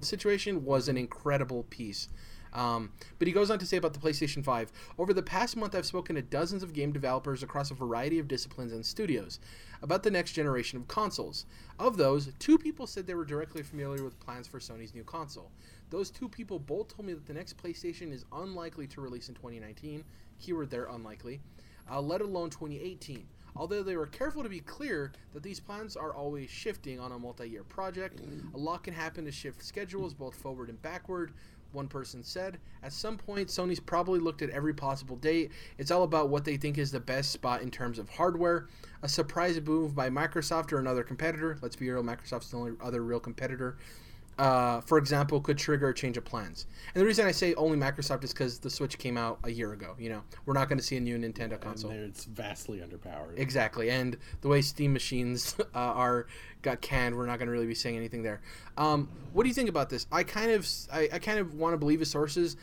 [0.00, 2.08] situation was an incredible piece.
[2.52, 5.74] Um, but he goes on to say about the PlayStation 5 Over the past month,
[5.74, 9.40] I've spoken to dozens of game developers across a variety of disciplines and studios
[9.82, 11.46] about the next generation of consoles.
[11.78, 15.50] Of those, two people said they were directly familiar with plans for Sony's new console.
[15.90, 19.34] Those two people both told me that the next PlayStation is unlikely to release in
[19.34, 20.02] 2019,
[20.40, 21.40] keyword there, unlikely,
[21.90, 23.26] uh, let alone 2018
[23.58, 27.18] although they were careful to be clear that these plans are always shifting on a
[27.18, 28.20] multi-year project
[28.54, 31.32] a lot can happen to shift schedules both forward and backward
[31.76, 32.58] one person said.
[32.82, 35.52] At some point sony's probably looked at every possible date.
[35.78, 38.66] It's all about what they think is the best spot in terms of hardware.
[39.02, 41.58] A surprise move by microsoft or another competitor.
[41.62, 43.76] Let's be real microsoft's the only other real competitor
[44.38, 46.66] uh, for example, could trigger a change of plans.
[46.94, 49.72] And the reason I say only Microsoft is because the Switch came out a year
[49.72, 49.94] ago.
[49.98, 51.90] You know, we're not going to see a new Nintendo console.
[51.90, 53.38] there- it's vastly underpowered.
[53.38, 56.26] Exactly, and the way Steam machines uh, are
[56.62, 58.40] got canned, we're not going to really be saying anything there.
[58.76, 60.06] Um, what do you think about this?
[60.12, 62.56] I kind of, I, I kind of want to believe his sources.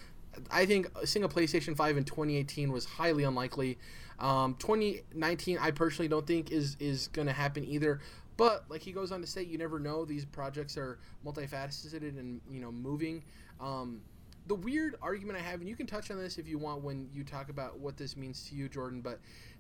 [0.52, 3.78] I think seeing a PlayStation Five in 2018 was highly unlikely.
[4.20, 8.00] Um, 2019, I personally don't think is is going to happen either.
[8.38, 10.06] But like he goes on to say, you never know.
[10.06, 13.24] These projects are multifaceted and you know moving.
[13.60, 14.02] Um,
[14.48, 17.10] the weird argument I have, and you can touch on this if you want when
[17.14, 19.02] you talk about what this means to you, Jordan.
[19.02, 19.20] But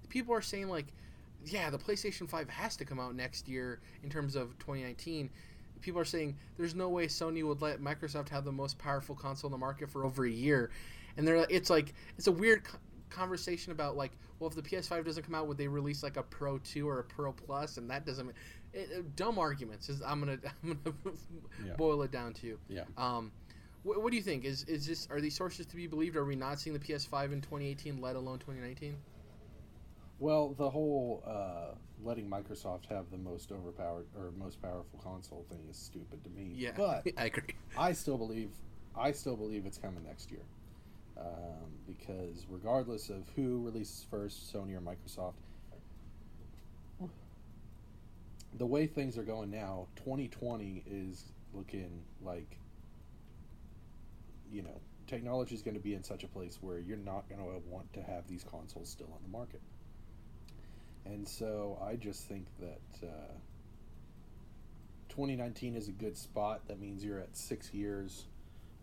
[0.10, 0.88] people are saying like,
[1.46, 5.30] yeah, the PlayStation Five has to come out next year in terms of 2019.
[5.82, 9.50] People are saying there's no way Sony would let Microsoft have the most powerful console
[9.50, 10.72] in the market for over a year,
[11.18, 12.64] and they're like it's like it's a weird
[13.14, 16.24] conversation about like, well, if the PS5 doesn't come out, would they release like a
[16.24, 17.78] Pro 2 or a Pro Plus?
[17.78, 18.32] And that doesn't.
[18.74, 19.90] It, dumb arguments.
[19.90, 20.96] Is I'm gonna I'm gonna
[21.66, 21.74] Yeah.
[21.76, 22.58] boil it down to.
[22.70, 22.84] Yeah.
[22.98, 23.32] Um,
[23.84, 24.46] what, what do you think?
[24.46, 26.16] Is is this are these sources to be believed?
[26.16, 28.96] Are we not seeing the PS5 in 2018, let alone 2019?
[30.20, 35.60] Well, the whole uh, letting Microsoft have the most overpowered or most powerful console thing
[35.70, 36.52] is stupid to me.
[36.56, 37.56] Yeah, But I agree.
[37.78, 38.50] I still believe,
[38.96, 40.44] I still believe it's coming next year,
[41.18, 41.26] um,
[41.86, 45.34] because regardless of who releases first, Sony or Microsoft,
[48.58, 52.58] the way things are going now, 2020 is looking like,
[54.52, 57.42] you know, technology is going to be in such a place where you're not going
[57.42, 59.62] to want to have these consoles still on the market.
[61.06, 63.34] And so I just think that uh,
[65.10, 66.62] 2019 is a good spot.
[66.68, 68.26] That means you're at six years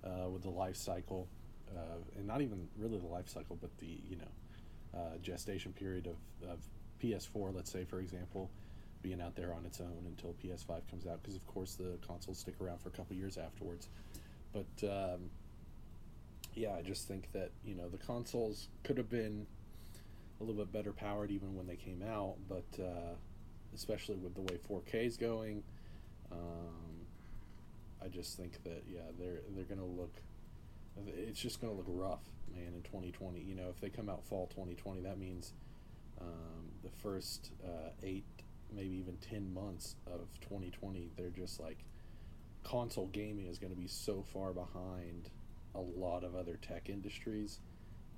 [0.05, 1.29] uh, with the life cycle,
[1.75, 6.07] uh, and not even really the life cycle, but the you know uh, gestation period
[6.07, 6.59] of, of
[7.03, 8.51] PS4, let's say for example,
[9.03, 12.39] being out there on its own until PS5 comes out, because of course the consoles
[12.39, 13.89] stick around for a couple years afterwards.
[14.53, 15.31] But um,
[16.55, 19.47] yeah, I just think that you know the consoles could have been
[20.41, 23.15] a little bit better powered even when they came out, but uh,
[23.75, 25.63] especially with the way 4K is going,
[26.33, 27.07] um,
[28.03, 30.15] I just think that yeah, they're they're gonna look.
[31.07, 32.73] It's just gonna look rough, man.
[32.75, 35.53] In 2020, you know, if they come out fall 2020, that means
[36.21, 38.25] um, the first uh, eight,
[38.75, 41.79] maybe even 10 months of 2020, they're just like
[42.63, 45.31] console gaming is going to be so far behind
[45.75, 47.61] a lot of other tech industries,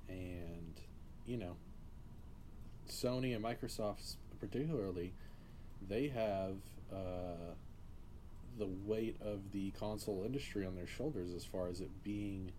[0.09, 0.81] and
[1.25, 1.55] you know,
[2.89, 5.13] Sony and Microsoft particularly,
[5.87, 6.55] they have
[6.91, 7.53] uh,
[8.57, 12.51] the weight of the console industry on their shoulders as far as it being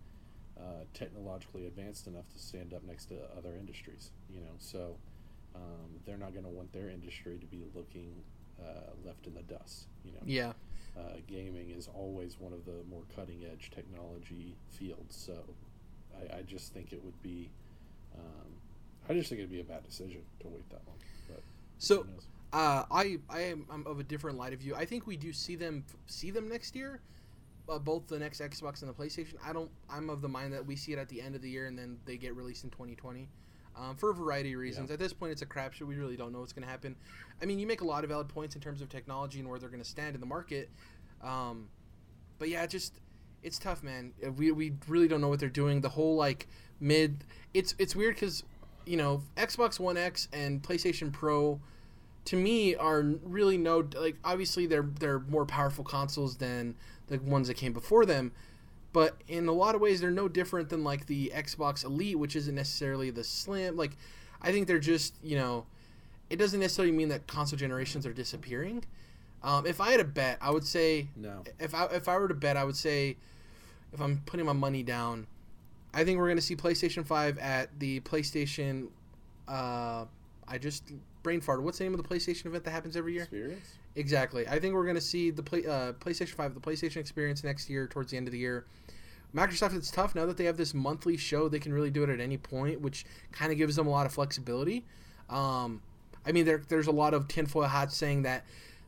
[0.58, 4.10] uh, technologically advanced enough to stand up next to other industries.
[4.32, 4.96] You know, so
[5.54, 8.14] um, they're not going to want their industry to be looking
[8.60, 9.86] uh, left in the dust.
[10.04, 10.52] You know, Yeah.
[10.96, 15.16] uh, gaming is always one of the more cutting edge technology fields.
[15.16, 15.42] So
[16.16, 17.50] I, I just think it would be,
[18.16, 18.52] um,
[19.08, 20.96] I just think it'd be a bad decision to wait that long.
[21.28, 21.42] But
[21.78, 22.06] So?
[22.52, 24.76] Uh, I I am I'm of a different light of view.
[24.76, 27.00] I think we do see them see them next year,
[27.68, 29.34] uh, both the next Xbox and the PlayStation.
[29.44, 29.70] I don't.
[29.90, 31.76] I'm of the mind that we see it at the end of the year and
[31.76, 33.28] then they get released in 2020.
[33.76, 34.88] Um, for a variety of reasons.
[34.88, 34.94] Yeah.
[34.94, 35.88] At this point, it's a crapshoot.
[35.88, 36.94] We really don't know what's going to happen.
[37.42, 39.58] I mean, you make a lot of valid points in terms of technology and where
[39.58, 40.70] they're going to stand in the market.
[41.22, 41.68] Um,
[42.38, 43.00] but yeah, it just
[43.42, 44.12] it's tough, man.
[44.24, 45.80] Uh, We, we really don't know what they're doing.
[45.80, 46.46] The whole like
[46.80, 48.44] mid, it's it's weird because
[48.86, 51.60] you know Xbox One X and PlayStation Pro,
[52.26, 56.76] to me are really no like obviously they're they're more powerful consoles than
[57.08, 58.32] the ones that came before them.
[58.94, 62.36] But in a lot of ways, they're no different than like the Xbox Elite, which
[62.36, 63.76] isn't necessarily the slim.
[63.76, 63.96] Like,
[64.40, 65.66] I think they're just you know,
[66.30, 68.84] it doesn't necessarily mean that console generations are disappearing.
[69.42, 71.42] Um, if I had a bet, I would say No.
[71.58, 73.16] if I if I were to bet, I would say
[73.92, 75.26] if I'm putting my money down,
[75.92, 78.88] I think we're going to see PlayStation Five at the PlayStation.
[79.48, 80.04] Uh,
[80.46, 80.92] I just
[81.24, 81.62] brain farted.
[81.62, 83.22] What's the name of the PlayStation event that happens every year?
[83.22, 83.66] Experience?
[83.96, 84.46] Exactly.
[84.48, 87.70] I think we're going to see the play, uh, PlayStation 5, the PlayStation Experience next
[87.70, 88.66] year, towards the end of the year.
[89.34, 91.48] Microsoft, it's tough now that they have this monthly show.
[91.48, 94.06] They can really do it at any point, which kind of gives them a lot
[94.06, 94.84] of flexibility.
[95.28, 95.82] Um,
[96.24, 98.44] I mean, there, there's a lot of tinfoil hats saying that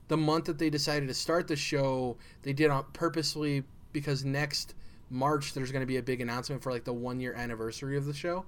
[0.09, 4.75] the month that they decided to start the show, they did on purposely because next
[5.11, 8.07] March there's going to be a big announcement for like the one year anniversary of
[8.07, 8.45] the show.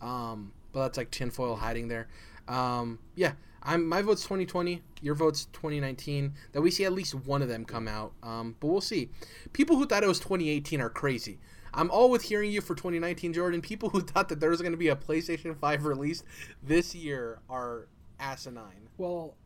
[0.00, 2.08] Um, but that's like tinfoil hiding there.
[2.48, 3.32] Um, yeah,
[3.62, 4.82] I'm my vote's 2020.
[5.00, 6.34] Your vote's 2019.
[6.52, 8.12] That we see at least one of them come out.
[8.22, 9.10] Um, but we'll see.
[9.52, 11.38] People who thought it was 2018 are crazy.
[11.74, 13.62] I'm all with hearing you for 2019, Jordan.
[13.62, 16.24] People who thought that there was going to be a PlayStation 5 released
[16.62, 17.88] this year are
[18.20, 18.88] asinine.
[18.98, 19.36] Well,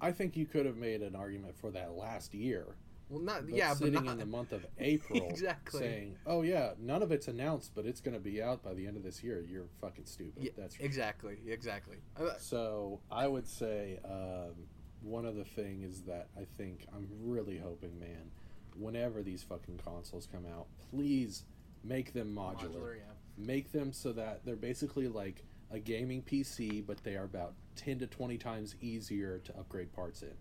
[0.00, 2.66] I think you could have made an argument for that last year.
[3.08, 5.80] Well, not But yeah, sitting but not, in the month of April, Exactly.
[5.80, 8.86] saying, "Oh yeah, none of it's announced, but it's going to be out by the
[8.86, 10.42] end of this year." You're fucking stupid.
[10.42, 11.96] yeah, That's exactly, exactly.
[12.18, 14.54] Uh, So I would say um,
[15.02, 18.30] one other thing is that I think I'm really hoping, man,
[18.76, 21.44] whenever these fucking consoles come out, please
[21.84, 22.74] make them modular.
[22.74, 23.02] Modular, yeah.
[23.36, 28.00] Make them so that they're basically like a gaming PC, but they are about 10
[28.00, 30.32] to 20 times easier to upgrade parts in.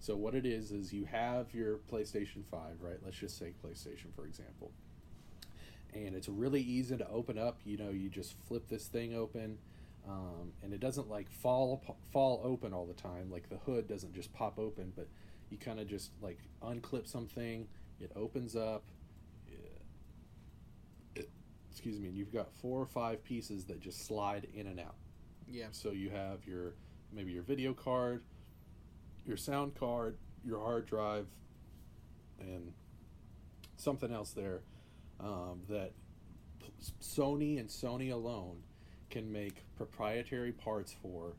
[0.00, 2.96] So what it is is you have your PlayStation 5, right?
[3.04, 4.72] Let's just say PlayStation for example.
[5.92, 9.58] And it's really easy to open up, you know, you just flip this thing open
[10.08, 11.82] um, and it doesn't like fall
[12.12, 13.30] fall open all the time.
[13.30, 15.06] Like the hood doesn't just pop open, but
[15.50, 17.68] you kind of just like unclip something,
[18.00, 18.82] it opens up.
[21.70, 24.96] excuse me, and you've got four or five pieces that just slide in and out.
[25.48, 25.66] Yeah.
[25.70, 26.74] So you have your
[27.12, 28.22] maybe your video card,
[29.26, 31.26] your sound card, your hard drive,
[32.40, 32.72] and
[33.76, 34.60] something else there
[35.20, 35.92] um, that
[36.60, 38.58] p- Sony and Sony alone
[39.10, 41.34] can make proprietary parts for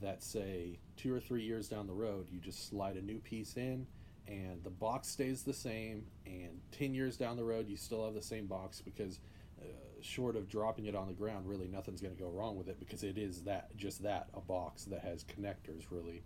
[0.00, 3.56] that say two or three years down the road you just slide a new piece
[3.56, 3.86] in
[4.28, 8.14] and the box stays the same and 10 years down the road you still have
[8.14, 9.20] the same box because
[9.60, 9.64] uh,
[10.02, 12.78] short of dropping it on the ground really nothing's going to go wrong with it
[12.78, 16.22] because it is that just that a box that has connectors really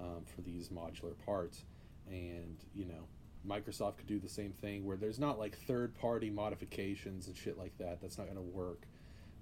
[0.00, 1.64] um, for these modular parts.
[2.08, 3.08] And you know
[3.46, 7.56] microsoft could do the same thing where there's not like third party modifications and shit
[7.56, 8.00] like that.
[8.00, 8.82] That's not going to work.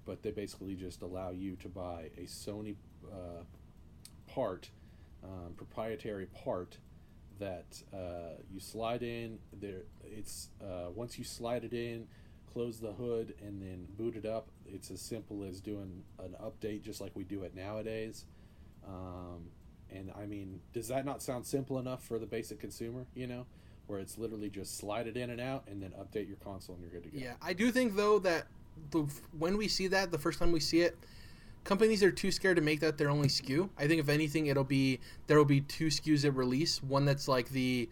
[0.05, 2.75] But they basically just allow you to buy a sony
[3.11, 3.43] uh,
[4.27, 4.69] part
[5.23, 6.77] um, proprietary part
[7.39, 9.39] that uh, you slide in.
[9.59, 12.07] There it's uh, once you slide it in
[12.53, 16.81] close the hood and then boot it up it's as simple as doing an update
[16.81, 18.25] just like we do it nowadays.
[18.87, 19.47] Um,
[19.93, 23.45] and i mean does that not sound simple enough for the basic consumer you know
[23.87, 26.83] where it's literally just slide it in and out and then update your console and
[26.83, 28.47] you're good to go Yeah, I do think though that
[28.91, 30.97] the when we see that the first time we see it,
[31.63, 33.69] companies are too scared to make that their only SKU.
[33.77, 36.81] I think if anything, it'll be there will be two SKUs at release.
[36.83, 37.89] One that's like the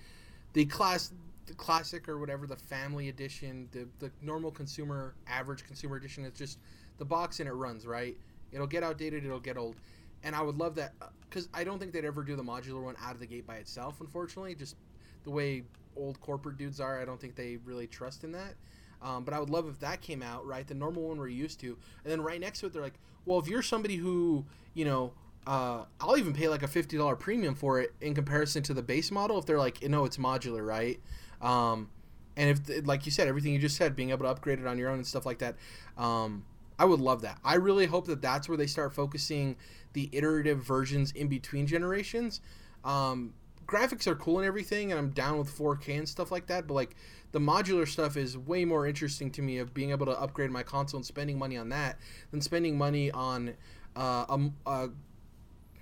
[0.53, 1.11] the class
[1.45, 6.25] the classic or whatever the family edition, the the normal consumer average consumer edition.
[6.25, 6.59] It's just
[6.97, 8.17] the box and it runs right.
[8.51, 9.25] It'll get outdated.
[9.25, 9.75] It'll get old.
[10.23, 10.93] And I would love that
[11.29, 13.55] because I don't think they'd ever do the modular one out of the gate by
[13.55, 13.99] itself.
[14.01, 14.75] Unfortunately, just
[15.23, 15.63] the way
[15.95, 18.55] old corporate dudes are, I don't think they really trust in that.
[19.01, 20.65] Um, but I would love if that came out, right?
[20.65, 21.77] The normal one we're used to.
[22.03, 25.13] And then right next to it, they're like, well, if you're somebody who, you know,
[25.45, 29.11] uh, I'll even pay like a $50 premium for it in comparison to the base
[29.11, 31.01] model if they're like, know, it's modular, right?
[31.41, 31.89] Um,
[32.37, 34.77] and if, like you said, everything you just said, being able to upgrade it on
[34.77, 35.55] your own and stuff like that,
[35.97, 36.45] um,
[36.79, 37.39] I would love that.
[37.43, 39.55] I really hope that that's where they start focusing
[39.93, 42.41] the iterative versions in between generations.
[42.83, 43.33] Um,
[43.65, 46.67] graphics are cool and everything, and I'm down with 4K and stuff like that.
[46.67, 46.95] But like
[47.31, 50.63] the modular stuff is way more interesting to me of being able to upgrade my
[50.63, 51.97] console and spending money on that
[52.31, 53.55] than spending money on
[53.95, 54.89] uh, a, a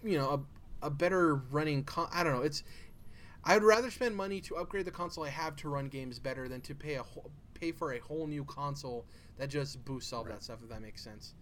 [0.03, 0.45] you know
[0.81, 1.83] a, a better running.
[1.83, 2.41] Con- I don't know.
[2.41, 2.63] It's
[3.43, 6.47] I would rather spend money to upgrade the console I have to run games better
[6.47, 9.05] than to pay a whole, pay for a whole new console
[9.37, 10.33] that just boosts all Right.
[10.33, 10.59] that stuff.
[10.63, 11.33] If that makes sense.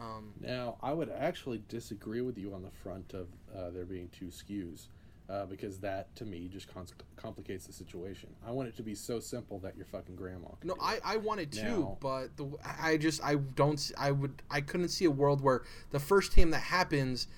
[0.00, 4.08] Um, Now, I would actually disagree with you on the front of uh, there being
[4.08, 4.88] two SKUs,
[5.28, 8.34] uh, because that to me just cons- complicates the situation.
[8.44, 10.48] I want it to be so simple that your fucking grandma.
[10.60, 11.02] Can No, I, it.
[11.04, 15.04] I wanted to, Now- but the I just I don't I would I couldn't see
[15.04, 17.28] a world where the first time that happens,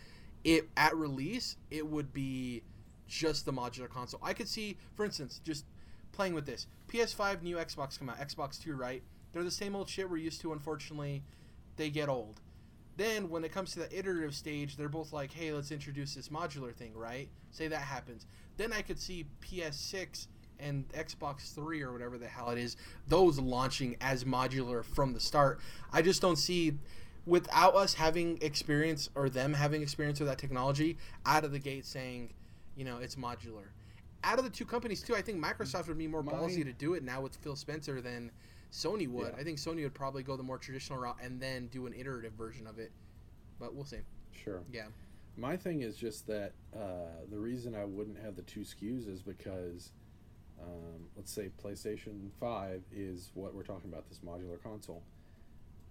[0.43, 2.63] it at release it would be
[3.07, 4.21] just the modular console.
[4.23, 5.67] I could see, for instance, just
[6.13, 9.03] playing with this PS5, new Xbox come out, Xbox Two, right?
[9.37, 10.55] They're the same old shit we're used to.
[10.55, 11.23] Unfortunately,
[11.77, 12.41] they get old.
[12.97, 16.31] Then when it comes to the iterative stage, they're both like, "Hey, let's introduce this
[16.31, 17.29] modular thing," right?
[17.51, 18.25] Say that happens.
[18.57, 23.39] Then I could see PS6 and Xbox 3 or whatever the hell it is, those
[23.39, 25.61] launching as modular from the start.
[25.93, 26.79] I just don't see
[27.27, 30.97] without us having experience or them having experience with that technology
[31.27, 32.33] out of the gate saying,
[32.75, 33.67] you know, it's modular.
[34.25, 36.73] Out of the two companies too, I think Microsoft would be more My- ballsy to
[36.73, 38.33] do it now with Phil Spencer than
[38.73, 39.33] Sony would.
[39.35, 39.41] Yeah.
[39.41, 42.33] I think Sony would probably go the more traditional route and then do an iterative
[42.33, 42.93] version of it.
[43.59, 44.01] But we'll see.
[44.33, 44.63] Sure.
[44.73, 44.87] Yeah.
[45.37, 49.23] My thing is just that uh, the reason I wouldn't have the two SKUs is
[49.23, 49.93] because,
[50.61, 55.03] um, let's say PlayStation Five is what we're talking about this modular console.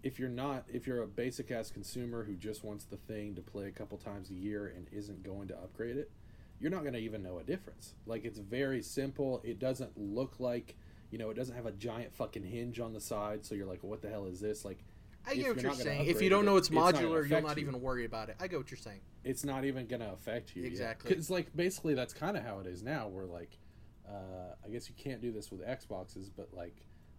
[0.02, 3.42] If you're not, if you're a basic ass consumer who just wants the thing to
[3.42, 6.12] play a couple times a year and isn't going to upgrade it,
[6.60, 7.94] you're not going to even know a difference.
[8.06, 9.42] Like it's very simple.
[9.44, 10.76] It doesn't look like,
[11.16, 13.46] you know, it doesn't have a giant fucking hinge on the side.
[13.46, 14.66] So you're like, what the hell is this?
[14.66, 14.84] Like,
[15.26, 16.08] I get what you're gonna saying.
[16.08, 17.62] If you don't know it's it's modular, you'll affect not you.
[17.62, 18.36] even worry about it.
[18.38, 19.00] I get what you're saying.
[19.24, 20.66] it's not even going to affect you.
[20.66, 21.08] Exactly.
[21.08, 23.08] Because, like, basically, that's kind of how it is now.
[23.08, 23.58] Where, like,
[24.06, 26.76] uh, I guess you can't do this with Xboxes, but, like,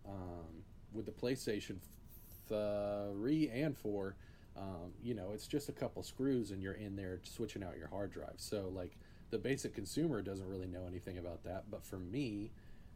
[0.06, 1.78] um, with the PlayStation
[2.50, 4.14] 3 and 4,
[4.58, 7.88] um, you know, it's just a couple screws and you're in there switching out your
[7.88, 8.34] hard drive.
[8.36, 8.98] So, like,
[9.30, 11.70] the basic consumer doesn't really know anything about that.
[11.70, 12.50] But for me,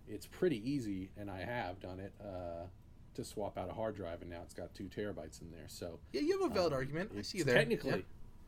[0.09, 2.13] it's pretty easy, and I have done it.
[2.21, 2.67] Uh,
[3.15, 5.67] to swap out a hard drive, and now it's got two terabytes in there.
[5.67, 7.11] So Yeah, you have a valid um, argument.
[7.19, 7.57] I see you there.
[7.57, 8.03] Technically, Yeah.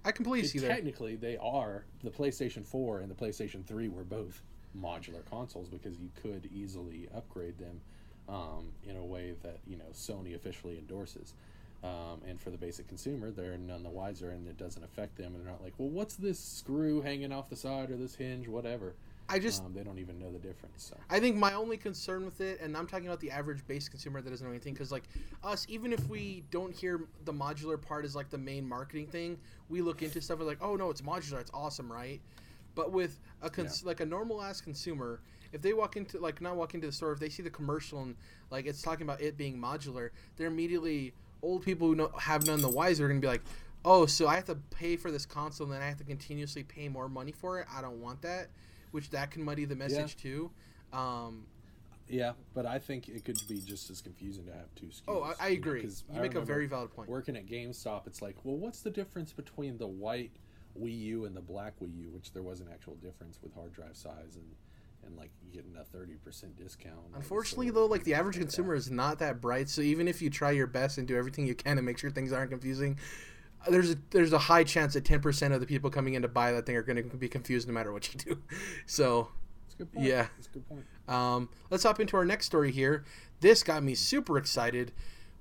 [0.05, 0.70] I completely see there.
[0.70, 4.42] technically they are the PlayStation 4 and the PlayStation 3 were both
[4.76, 7.80] modular consoles because you could easily upgrade them
[8.28, 11.34] um, in a way that you know Sony officially endorses.
[11.84, 15.34] Um, and for the basic consumer, they're none the wiser, and it doesn't affect them.
[15.34, 18.46] And they're not like, well, what's this screw hanging off the side or this hinge,
[18.46, 18.94] whatever.
[19.33, 20.85] I just um, they don't even know the difference.
[20.85, 23.89] So I think my only concern with it, and I'm talking about the average base
[23.89, 25.05] consumer that doesn't know anything, because like
[25.43, 29.39] us, even if we don't hear the modular part as like the main marketing thing,
[29.70, 30.39] we look into stuff.
[30.39, 32.20] We're like, oh no, it's modular, it's awesome, right?
[32.74, 35.20] But with a cons- like a normal ass consumer,
[35.53, 38.03] if they walk into like not walk into the store, if they see the commercial
[38.03, 38.16] and
[38.51, 42.61] like it's talking about it being modular, they're immediately old people who know, have none
[42.61, 43.43] the wiser are gonna be like,
[43.83, 46.64] oh, so I have to pay for this console and then I have to continuously
[46.64, 47.66] pay more money for it.
[47.74, 48.49] I don't want that
[48.93, 50.30] which that can muddy the message Yeah.
[50.30, 50.51] too.
[50.93, 51.47] Um,
[52.09, 55.03] yeah, but I think it could be just as confusing to have two SKUs.
[55.09, 57.09] oh, I, I you know, you I make a very valid point.
[57.09, 60.32] Working at GameStop, it's like, well, what's the difference between the white
[60.78, 62.11] Wii U and the black Wii U?
[62.11, 64.45] Which there was an actual difference with hard drive size and
[65.05, 66.99] and like getting a thirty percent discount.
[67.14, 68.78] Unfortunately, though, like the average like consumer that.
[68.80, 69.68] is not that bright.
[69.68, 72.11] So even if you try your best and do everything you can to make sure
[72.11, 72.99] things aren't confusing,
[73.68, 76.52] there's a, there's a high chance that 10% of the people coming in to buy
[76.52, 78.38] that thing are going to be confused no matter what you do.
[78.86, 79.28] So
[79.66, 80.06] It's a good point.
[80.06, 80.26] Yeah.
[80.38, 80.84] it's a good point.
[81.08, 83.04] Um, let's hop into our next story here.
[83.40, 84.92] This got me super excited.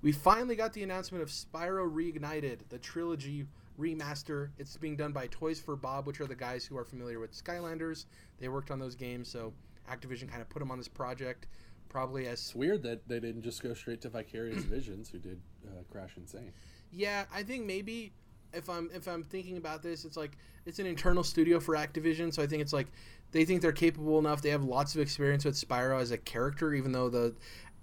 [0.01, 3.45] We finally got the announcement of Spyro Reignited, the trilogy
[3.80, 4.49] remaster.
[4.57, 7.32] It's being done by Toys for Bob, which are the guys who are familiar with
[7.34, 8.05] Skylanders.
[8.39, 9.53] They worked on those games, so
[9.89, 11.47] Activision kind of put them on this project,
[11.89, 15.39] probably as It's weird that they didn't just go straight to Vicarious Visions, who did
[15.67, 16.26] uh, Crash N.
[16.26, 16.53] Sane.
[16.92, 18.12] Yeah, I think maybe
[18.54, 22.34] if I'm if I'm thinking about this, it's like it's an internal studio for Activision,
[22.34, 22.88] so I think it's like
[23.32, 24.42] they think they're capable enough.
[24.42, 27.34] They have lots of experience with Spyro as a character, even though the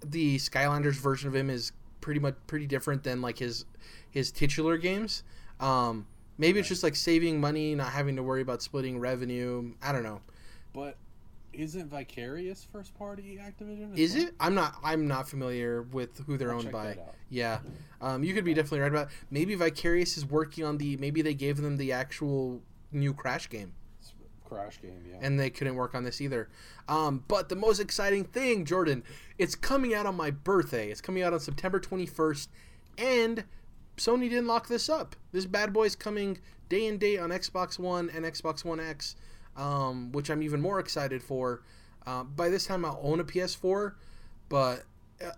[0.05, 3.65] the Skylanders version of him is pretty much pretty different than like his
[4.11, 5.23] his titular games.
[5.59, 6.07] Um,
[6.37, 9.73] maybe it's just like saving money, not having to worry about splitting revenue.
[9.81, 10.21] I don't know.
[10.73, 10.97] But
[11.53, 13.97] isn't Vicarious first party Activision?
[13.97, 14.23] Is well?
[14.23, 14.33] it?
[14.39, 14.75] I'm not.
[14.83, 16.97] I'm not familiar with who they're I'll owned by.
[17.29, 17.59] Yeah,
[18.01, 19.09] um, you could be definitely right about.
[19.29, 20.97] Maybe Vicarious is working on the.
[20.97, 23.73] Maybe they gave them the actual new Crash game,
[24.45, 25.17] Crash game, yeah.
[25.21, 26.49] and they couldn't work on this either.
[26.87, 29.03] Um, but the most exciting thing, Jordan,
[29.37, 30.89] it's coming out on my birthday.
[30.89, 32.47] It's coming out on September 21st,
[32.97, 33.43] and
[33.97, 35.15] Sony didn't lock this up.
[35.31, 36.39] This bad boy's coming
[36.69, 39.15] day and date on Xbox One and Xbox One X,
[39.59, 41.61] um, which I'm even more excited for.
[42.07, 43.93] Uh, by this time, I'll own a PS4,
[44.47, 44.83] but
[45.23, 45.31] uh,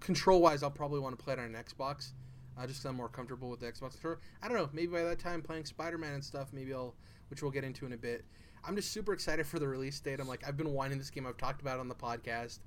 [0.00, 2.12] control wise, I'll probably want to play it on an Xbox.
[2.58, 4.18] Uh, just 'cause I'm more comfortable with the Xbox controller.
[4.42, 4.70] I don't know.
[4.72, 6.94] Maybe by that time, playing Spider Man and stuff, maybe I'll,
[7.28, 8.24] which we'll get into in a bit.
[8.64, 10.18] I'm just super excited for the release date.
[10.20, 11.26] I'm like, I've been wanting this game.
[11.26, 12.60] I've talked about it on the podcast,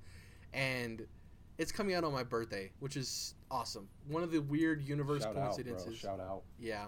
[0.54, 1.06] and
[1.58, 3.88] it's coming out on my birthday, which is awesome.
[4.08, 5.98] One of the weird universe Shout out, coincidences.
[5.98, 6.42] Shout out.
[6.58, 6.86] Yeah.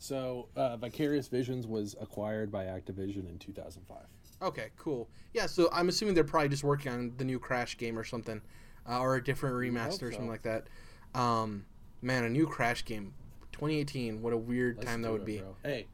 [0.00, 3.98] So, uh, Vicarious Visions was acquired by Activision in 2005.
[4.40, 4.68] Okay.
[4.78, 5.06] Cool.
[5.34, 5.44] Yeah.
[5.44, 8.40] So I'm assuming they're probably just working on the new Crash game or something,
[8.88, 10.12] uh, or a different remaster or so.
[10.12, 10.68] something like that.
[11.14, 11.66] Um,
[12.00, 13.12] man, a new Crash game,
[13.52, 14.22] 2018.
[14.22, 15.38] What a weird Let's time that would it, be.
[15.38, 15.54] bro.
[15.62, 15.86] Hey,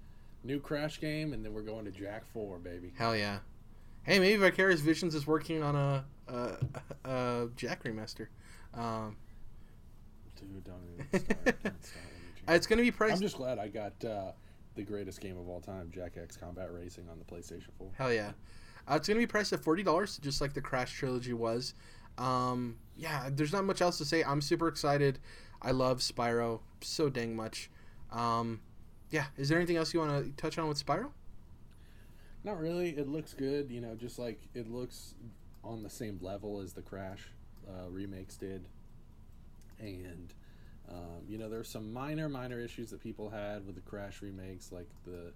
[0.45, 2.93] new Crash game, and then we're going to Jak 4, baby.
[2.97, 3.41] Hell yeah.
[4.05, 6.57] Hey, maybe Vicarious Visions is working on a a,
[7.05, 8.29] a Jak remaster.
[8.73, 9.17] Um,
[10.37, 11.45] Dude, don't even start.
[11.65, 12.05] don't start
[12.55, 13.15] it's going to be priced.
[13.15, 14.33] I'm just glad I got uh,
[14.75, 17.91] the greatest game of all time, Jak X Combat Racing, on the PlayStation 4.
[17.97, 18.33] Hell yeah.
[18.89, 21.75] Uh, it's going to be priced at forty dollars, just like the Crash trilogy was.
[22.19, 24.23] Um, yeah, there's not much else to say.
[24.23, 25.19] I'm super excited.
[25.61, 27.71] I love Spyro so dang much.
[28.13, 28.61] Um,
[29.11, 31.11] yeah, is there anything else you want to touch on with Spyro?
[32.45, 32.91] Not really.
[32.91, 35.15] It looks good, you know, just like it looks
[35.65, 37.29] on the same level as the Crash
[37.69, 38.69] uh, remakes did.
[39.81, 40.33] And,
[40.89, 44.73] um, you know, there's some minor, minor issues that people had with the Crash remakes,
[44.73, 45.33] like the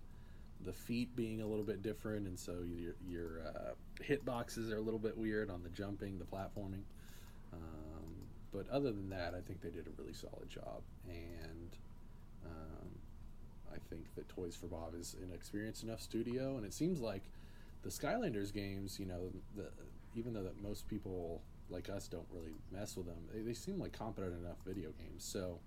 [0.64, 4.76] the feet being a little bit different, and so your your uh, hit boxes are
[4.76, 6.82] a little bit weird on the jumping, the platforming.
[7.52, 8.14] Um,
[8.52, 11.76] but other than that, I think they did a really solid job, and
[12.44, 12.88] um,
[13.72, 17.22] I think that Toys for Bob is an experienced enough studio, and it seems like
[17.82, 19.68] the Skylanders games, you know, the,
[20.14, 21.40] even though that most people
[21.70, 25.24] like us don't really mess with them, they, they seem like competent enough video games.
[25.24, 25.60] So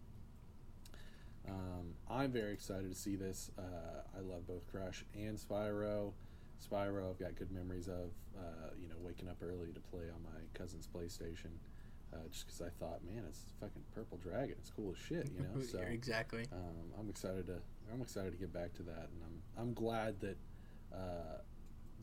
[1.48, 3.52] um, I'm very excited to see this.
[3.58, 6.12] Uh, I love both Crash and Spyro.
[6.64, 10.24] Spyro, I've got good memories of, uh, you know, waking up early to play on
[10.24, 11.52] my cousin's PlayStation.
[12.14, 14.56] Uh, just because I thought, man, it's fucking Purple Dragon.
[14.60, 15.66] It's cool as shit, you know.
[15.72, 16.46] So exactly.
[16.52, 17.58] um, I'm excited to
[17.92, 20.38] I'm excited to get back to that, and I'm I'm glad that
[20.94, 21.42] uh,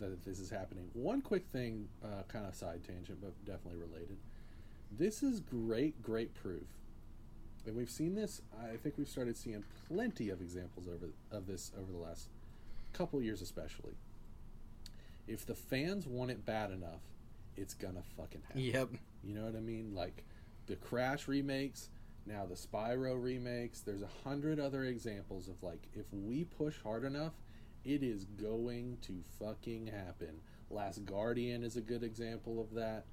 [0.08, 0.88] that this is happening.
[0.92, 4.16] One quick thing, uh, kind of side tangent, but definitely related.
[4.90, 6.66] This is great, great proof,
[7.66, 8.42] and we've seen this.
[8.60, 12.28] I think we've started seeing plenty of examples over of this over the last
[12.92, 13.94] couple years, especially.
[15.28, 17.02] If the fans want it bad enough,
[17.56, 18.62] it's gonna fucking happen.
[18.62, 18.88] Yep.
[19.22, 19.94] You know what I mean?
[19.94, 20.24] Like
[20.66, 21.90] the Crash remakes,
[22.26, 23.80] now the Spyro remakes.
[23.80, 27.34] There's a hundred other examples of like if we push hard enough,
[27.84, 30.40] it is going to fucking happen.
[30.70, 33.04] Last Guardian is a good example of that.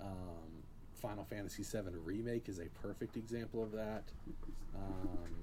[0.00, 4.04] Um, Final Fantasy VII Remake is a perfect example of that.
[4.74, 5.34] Um,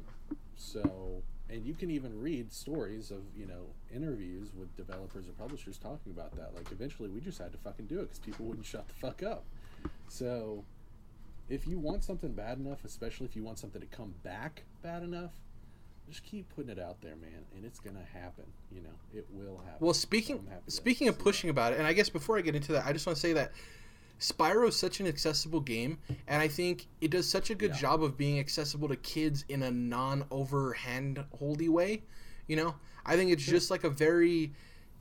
[0.55, 5.77] so, and you can even read stories of you know interviews with developers or publishers
[5.77, 6.55] talking about that.
[6.55, 9.21] Like eventually, we just had to fucking do it because people wouldn't shut the fuck
[9.21, 9.43] up.
[10.07, 10.63] So,
[11.49, 15.03] if you want something bad enough, especially if you want something to come back bad
[15.03, 15.33] enough,
[16.11, 18.45] just keep putting it out there, man, and it's gonna happen.
[18.71, 19.77] You know, it will happen.
[19.79, 22.37] Well, speaking So I'm happy to speaking of pushing about it, and I guess before
[22.37, 23.51] I get into that, I just want to say that
[24.19, 25.97] Spyro is such an accessible game,
[26.27, 27.77] and I think it does such a good Yeah.
[27.77, 32.03] job of being accessible to kids in a non-over hand-holdy way.
[32.47, 34.51] You know, I think it's just like a very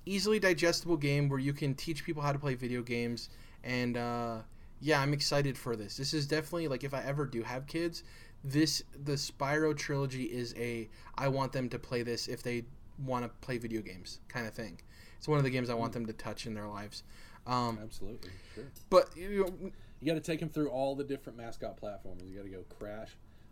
[0.06, 3.28] easily digestible game where you can teach people how to play video games,
[3.62, 4.38] and uh,
[4.80, 5.96] yeah, I'm excited for this.
[5.96, 8.04] This is definitely like if I ever do have kids,
[8.42, 12.64] this the Spyro trilogy is a I want them to play this if they
[13.04, 14.80] want to play video games kind of thing.
[15.18, 17.02] It's one of the games I want them to touch in their lives.
[17.46, 18.64] Um, Absolutely, sure.
[18.88, 19.70] but you know,
[20.00, 22.22] You got to take them through all the different mascot platforms.
[22.24, 23.10] You got to go Crash.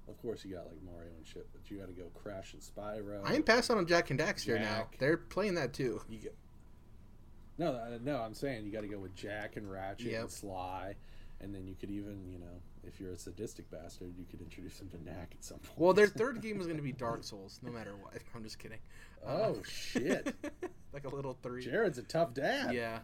[0.09, 2.63] Of course, you got like Mario and shit, but you got to go Crash and
[2.63, 3.21] Spyro.
[3.25, 4.89] I ain't passing on Jak and Daxter now.
[4.99, 6.01] They're playing that too.
[6.09, 6.35] You get.
[7.59, 10.21] No, uh, no, I'm saying you got to go with Jak and Ratchet Yep.
[10.23, 10.95] and Sly,
[11.41, 12.47] and then you could even, you know,
[12.89, 15.79] if you're a sadistic bastard, you could introduce him to Knack at some point.
[15.79, 18.15] Well, their third game is going to be Dark Souls, no matter what.
[18.35, 18.79] I'm just kidding.
[19.25, 20.35] Uh, Oh shit,
[20.93, 21.63] like a little three.
[21.63, 22.75] Jared's a tough dad.
[22.75, 23.01] Yeah.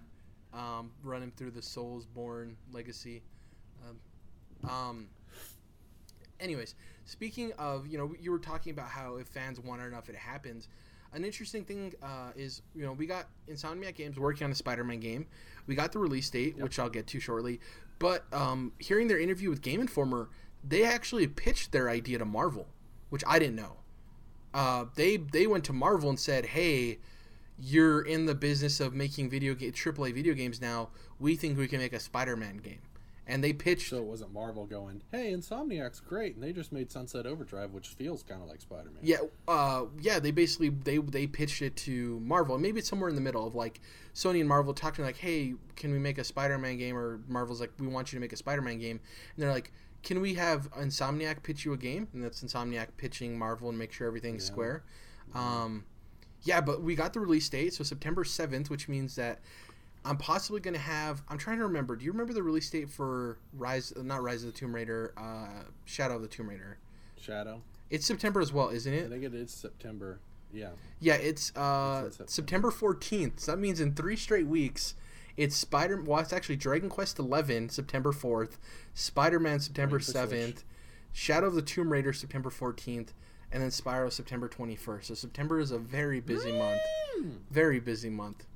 [0.53, 3.23] Um, run him through the Soulsborne legacy.
[3.89, 5.09] Um, um,
[6.41, 6.75] anyways,
[7.05, 10.15] speaking of, you know, you were talking about how if fans want it enough, it
[10.17, 10.69] happens.
[11.13, 14.99] An interesting thing uh, is, you know, we got Insomniac Games working on a Spider-Man
[14.99, 15.27] game.
[15.69, 17.61] We got the release date, which I'll get to shortly.
[17.99, 20.29] But um, hearing their interview with Game Informer,
[20.67, 22.67] they actually pitched their idea to Marvel,
[23.11, 23.77] which I didn't know.
[24.53, 26.99] Uh, they they went to Marvel and said, "Hey,
[27.59, 30.91] you're in the business of making video game AAA video games now.
[31.19, 32.81] We think we can make a Spider-Man game."
[33.27, 36.93] And they pitched So it wasn't Marvel going, "Hey, Insomniac's great," and they just made
[36.93, 38.99] Sunset Overdrive, which feels kind of like Spider-Man.
[39.03, 39.17] Yeah,
[39.49, 40.19] uh, yeah.
[40.19, 42.59] They basically they they pitched it to Marvel.
[42.59, 43.81] Maybe it's somewhere in the middle of like
[44.15, 47.73] Sony and Marvel talking like, "Hey, can we make a Spider-Man game?" Or Marvel's like,
[47.79, 49.01] "We want you to make a Spider-Man game,"
[49.35, 49.73] and they're like,
[50.03, 53.93] "Can we have Insomniac pitch you a game?" And that's Insomniac pitching Marvel and make
[53.93, 54.53] sure everything's Yeah.
[54.53, 54.85] square.
[55.35, 55.85] Um,
[56.43, 59.41] yeah, but we got the release date, so September seventh, which means that
[60.05, 61.23] I'm possibly going to have.
[61.29, 61.97] I'm trying to remember.
[61.97, 63.93] Do you remember the release date for Rise?
[63.97, 65.15] Not Rise of the Tomb Raider.
[65.17, 66.79] Uh, Shadow of the Tomb Raider.
[67.21, 67.63] Shadow.
[67.91, 69.07] It's September as well, isn't it?
[69.07, 70.21] I think it is September.
[70.53, 70.71] Yeah.
[71.01, 73.41] Yeah, it's uh, It's in September fourteenth.
[73.41, 74.95] So that means in three straight weeks,
[75.37, 76.01] it's Spider.
[76.01, 78.59] Well, it's actually Dragon Quest eleven, September fourth,
[78.95, 80.31] Spider Man September Waiting for Switch.
[80.31, 80.65] seventh,
[81.13, 83.15] Shadow of the Tomb Raider September fourteenth,
[83.51, 85.09] and then Spyro September twenty first.
[85.09, 86.81] So September is a very busy month.
[87.51, 88.47] Very busy month.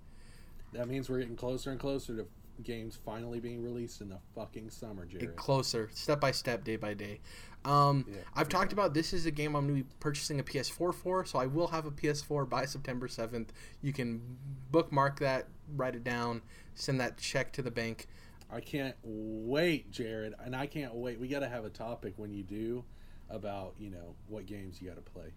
[0.73, 2.27] That means we're getting closer and closer to
[2.63, 5.21] games finally being released in the fucking summer, Jared.
[5.21, 7.21] Get closer, step by step, day by day.
[7.65, 10.43] Um, Yeah, I've talked about this is a game I'm going to be purchasing a
[10.43, 13.49] PS4 for, so I will have a PS4 by September 7th.
[13.83, 14.23] You can
[14.71, 15.47] bookmark that,
[15.77, 16.43] write it down,
[16.75, 18.07] send that check to the bank.
[18.51, 21.21] I can't wait, Jared, and I can't wait.
[21.21, 22.85] We got to have a topic when you do
[23.31, 25.33] about you know what games you got to play.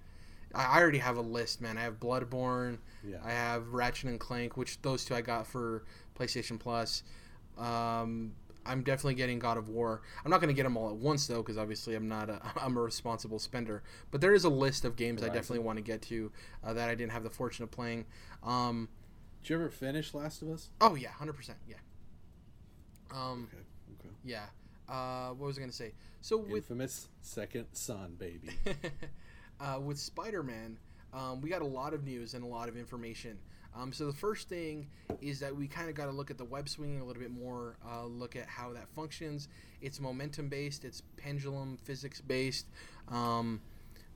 [0.54, 1.78] I already have a list, man.
[1.78, 3.18] I have Bloodborne, Yeah.
[3.24, 5.84] I have Ratchet and Clank, which those two I got for
[6.20, 7.04] PlayStation Plus.
[7.58, 8.34] Um,
[8.66, 10.02] I'm definitely getting God of War.
[10.24, 12.42] I'm not going to get them all at once though, because obviously I'm not a
[12.62, 13.84] I'm a responsible spender.
[14.12, 16.32] But there is a list of games I definitely want to get to
[16.64, 18.06] uh, that I didn't have the fortune of playing.
[18.44, 18.90] Um,
[19.42, 20.70] Did you ever finish Last of Us?
[20.80, 21.76] oh yeah, hundred percent, yeah.
[23.12, 23.64] Um, Okay.
[24.00, 24.16] Okay.
[24.24, 24.46] yeah.
[24.88, 25.94] Uh, what was I going to say?
[26.22, 28.50] So with Infamous Second Son, baby.
[29.62, 30.78] uh, with Spider-Man,
[31.14, 33.38] um, we got a lot of news and a lot of information.
[33.74, 34.88] Um, so the first thing
[35.22, 37.32] is that we kind of got to look at the web swinging a little bit
[37.32, 37.78] more.
[37.90, 39.48] Uh, look at how that functions.
[39.82, 40.84] It's momentum based.
[40.84, 42.66] It's pendulum physics based.
[43.08, 43.62] Um,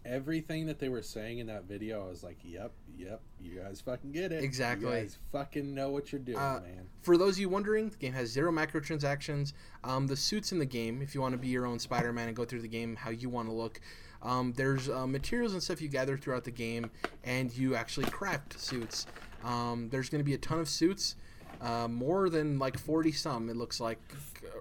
[0.03, 3.81] Everything that they were saying in that video, I was like, "Yep, yep, you guys
[3.81, 4.43] fucking get it.
[4.43, 4.85] Exactly.
[4.85, 7.97] You guys fucking know what you're doing, Uh, man." For those of you wondering, the
[7.97, 9.53] game has zero microtransactions.
[9.83, 12.37] Um, the suits in the game, if you want to be your own Spider-Man and
[12.37, 13.81] go through the game how you want to look,
[14.25, 16.89] um, there's uh, materials and stuff you gather throughout the game,
[17.23, 19.05] and you actually craft suits.
[19.43, 21.15] Um, there's going to be a ton of suits,
[21.61, 23.49] uh, more than like 40 some.
[23.49, 23.99] It looks like,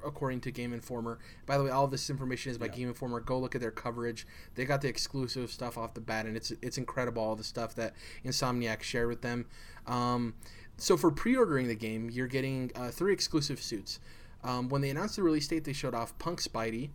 [0.05, 1.19] according to Game Informer.
[1.47, 2.73] By the way, all this information is by Yeah.
[2.73, 3.21] Game Informer.
[3.21, 4.27] Go look at their coverage.
[4.55, 7.75] They got the exclusive stuff off the bat, and it's it's incredible all the stuff
[7.77, 7.95] that
[8.25, 9.47] Insomniac shared with them.
[9.87, 10.35] Um,
[10.77, 14.01] so for pre-ordering the game, you're getting uh, three exclusive suits.
[14.43, 16.91] Um, when they announced the release date, they showed off Punk Spidey,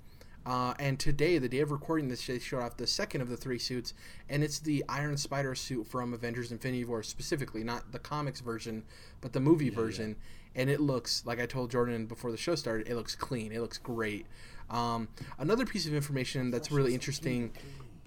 [0.50, 3.38] Uh, and today, the day of recording this, they showed off the second of the
[3.38, 3.93] three suits,
[4.28, 8.84] and it's the Iron Spider suit from Avengers Infinity War specifically, not the comics version,
[9.22, 10.16] but the movie version.
[10.56, 13.52] And it looks, like I told Jordan before the show started, it looks clean.
[13.52, 14.26] It looks great.
[14.72, 17.52] Um, another piece of information that's really interesting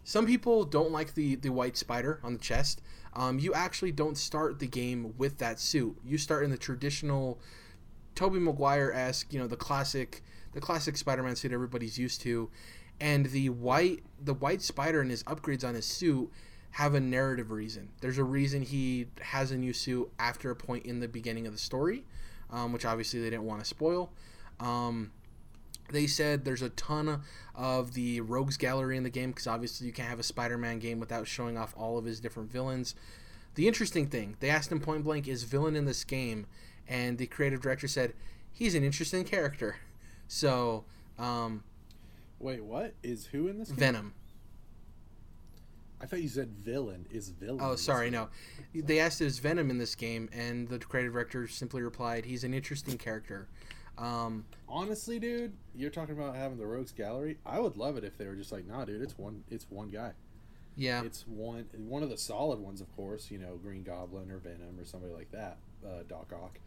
[0.05, 2.83] some people don't like the, the white spider on the chest.
[3.15, 5.97] Um, you actually don't start the game with that suit.
[6.05, 7.39] You start in the traditional
[8.17, 12.51] Tobey Maguire esque, you know, the classic the classic Spider-Man suit everybody's used to,
[13.01, 16.31] and the white the white spider and his upgrades on his suit
[16.73, 17.91] have a narrative reason.
[18.01, 21.53] There's a reason he has a new suit after a point in the beginning of
[21.53, 22.05] the story,
[22.51, 24.11] um, which obviously they didn't want to spoil.
[24.59, 25.13] Um,
[25.91, 27.23] they said there's a ton
[27.55, 30.99] of the rogues gallery in the game because obviously you can't have a Spider-Man game
[30.99, 32.95] without showing off all of his different villains.
[33.55, 36.47] The interesting thing, they asked him point blank, is villain in this game,
[36.89, 38.15] and the creative director said
[38.51, 39.77] he's an interesting character.
[40.33, 40.85] So,
[41.19, 41.63] um,
[42.39, 43.69] Wait, what is who in this?
[43.69, 43.77] Game?
[43.77, 44.15] Venom.
[46.01, 47.05] I thought you said villain.
[47.13, 47.61] Is villain?
[47.63, 48.29] Oh, sorry, no.
[48.75, 52.55] They asked is Venom in this game, and the creative director simply replied, "He's an
[52.55, 53.47] interesting character."
[53.99, 57.37] Um, Honestly, dude, you're talking about having the rogues gallery.
[57.45, 59.91] I would love it if they were just like, nah, dude, it's one, it's one
[59.91, 60.13] guy.
[60.77, 63.31] yeah, It's one, one of the solid ones, of course.
[63.31, 66.59] You know, Green Goblin or Venom or somebody like that, uh, Doc Ock.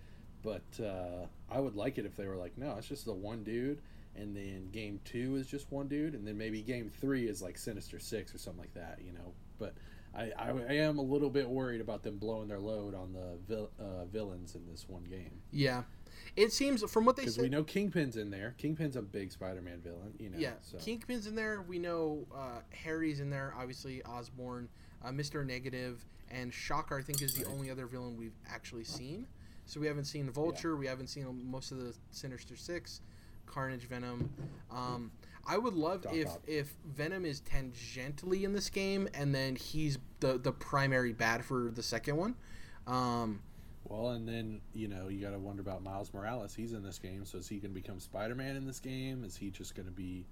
[0.45, 3.43] But uh, I would like it if they were like, no, it's just the one
[3.43, 3.81] dude,
[4.15, 7.57] and then game two is just one dude, and then maybe game three is like
[7.57, 8.99] Sinister Six or something like that.
[9.05, 9.73] You know, but.
[10.17, 13.37] I, I, I am a little bit worried about them blowing their load on the
[13.49, 15.83] vil, uh, villains in this one game yeah.
[16.37, 17.41] It seems from what they said.
[17.41, 18.55] we know Kingpin's in there.
[18.57, 20.37] Kingpin's a big Spider-Man villain, you know.
[20.37, 20.77] Yeah, so.
[20.77, 21.63] Kingpin's in there.
[21.67, 23.53] We know uh, Harry's in there.
[23.57, 24.69] Obviously, Osborn,
[25.03, 26.97] uh, Mister Negative, and Shocker.
[26.97, 27.53] I think is the Right.
[27.53, 29.27] only other villain we've actually seen.
[29.65, 30.75] So we haven't seen Vulture.
[30.75, 33.01] We haven't seen most of the Sinister Six,
[33.45, 34.29] Carnage, Venom.
[34.71, 35.11] Um,
[35.47, 36.41] I would love Doc if Ock.
[36.47, 41.71] if Venom is tangentially in this game, and then he's the the primary bad for
[41.73, 42.35] the second one.
[42.87, 43.41] Um,
[43.85, 46.53] Well, and then you know you got to wonder about Miles Morales.
[46.55, 49.23] He's in this game, so is he going to become Spider-Man in this game?
[49.23, 50.25] Is he just going to be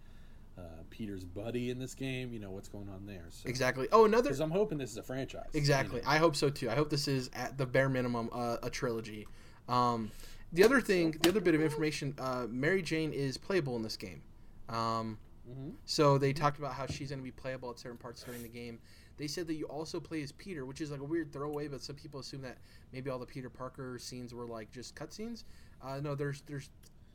[0.57, 2.31] uh, Peter's buddy in this game?
[2.33, 3.25] You know what's going on there?
[3.29, 3.87] So, exactly.
[3.91, 5.49] Oh, another Because I'm hoping this is a franchise.
[5.53, 6.01] you Exactly.
[6.01, 6.07] know.
[6.07, 6.69] I hope so too.
[6.69, 9.27] I hope this is at the bare minimum uh, a trilogy.
[9.67, 10.11] Um,
[10.51, 13.97] the other thing, the other bit of information, uh, Mary Jane is playable in this
[13.97, 14.21] game.
[14.69, 15.17] Um,
[15.49, 15.73] Mhm.
[15.85, 18.47] so they talked about how she's going to be playable at certain parts during the
[18.49, 18.79] game.
[19.17, 21.81] They said that you also play as Peter, which is like a weird throwaway, but
[21.83, 22.57] some people assume that
[22.93, 25.43] maybe all the Peter Parker scenes were like just cutscenes.
[25.81, 26.69] Uh, no, there's there's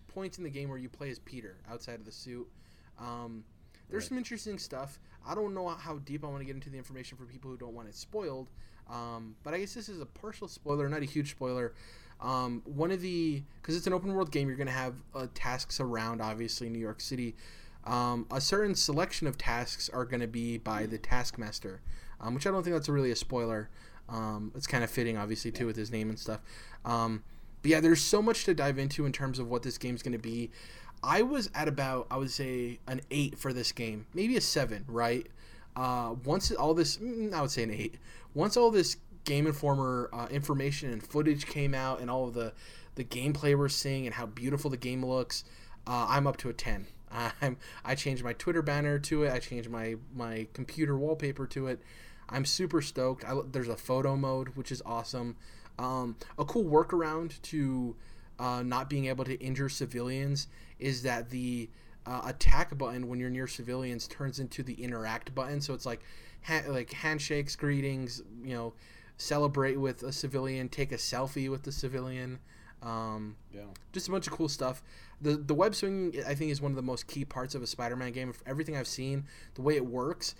[0.08, 2.46] points in the game where you play as Peter outside of the suit.
[2.98, 3.44] Um,
[3.88, 4.08] there's Right.
[4.08, 4.98] some interesting stuff.
[5.26, 7.56] I don't know how deep I want to get into the information for people who
[7.56, 8.50] don't want it spoiled.
[8.90, 11.74] Um, but I guess this is a partial spoiler, not a huge spoiler.
[12.20, 15.26] Um, one of the because it's an open world game, you're going to have uh,
[15.34, 17.36] tasks around obviously New York City.
[17.84, 21.80] Um, a certain selection of tasks are going to be by the Taskmaster,
[22.20, 23.70] um, which I don't think that's really a spoiler.
[24.08, 26.40] Um, it's kind of fitting, obviously, too, with his name and stuff.
[26.84, 27.22] Um,
[27.62, 30.12] but yeah, there's so much to dive into in terms of what this game's going
[30.12, 30.50] to be.
[31.02, 34.84] I was at about, I would say, an eight for this game, maybe a seven,
[34.88, 35.26] right?
[35.76, 37.96] Uh, once all this, mm, I would say an eight.
[38.34, 42.52] Once all this Game Informer uh, information and footage came out, and all of the
[42.94, 45.44] the gameplay we're seeing and how beautiful the game looks,
[45.86, 46.86] uh, I'm up to a ten.
[47.42, 49.32] I'm I changed my Twitter banner to it.
[49.32, 51.80] I changed my my computer wallpaper to it.
[52.28, 53.24] I'm super stoked.
[53.24, 55.36] I, there's a photo mode, which is awesome.
[55.78, 57.96] Um, a cool workaround to
[58.38, 60.48] uh, not being able to injure civilians
[60.78, 61.68] is that the
[62.06, 65.60] uh, attack button when you're near civilians turns into the interact button.
[65.60, 66.00] So it's like
[66.42, 68.72] ha- like handshakes, greetings, you know,
[69.16, 72.38] celebrate with a civilian, take a selfie with the civilian.
[72.82, 73.62] Um, Yeah.
[73.92, 74.82] just a bunch of cool stuff.
[75.20, 77.66] The the web swinging I think is one of the most key parts of a
[77.66, 78.32] Spider-Man game.
[78.46, 79.24] Everything I've seen,
[79.54, 80.34] the way it works,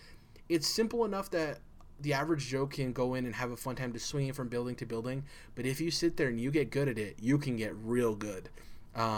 [0.48, 1.58] it's simple enough that
[2.00, 4.76] the average Joe can go in and have a fun time just swinging from building
[4.76, 5.24] to building.
[5.56, 8.14] But if you sit there and you get good at it, you can get real
[8.14, 8.48] good.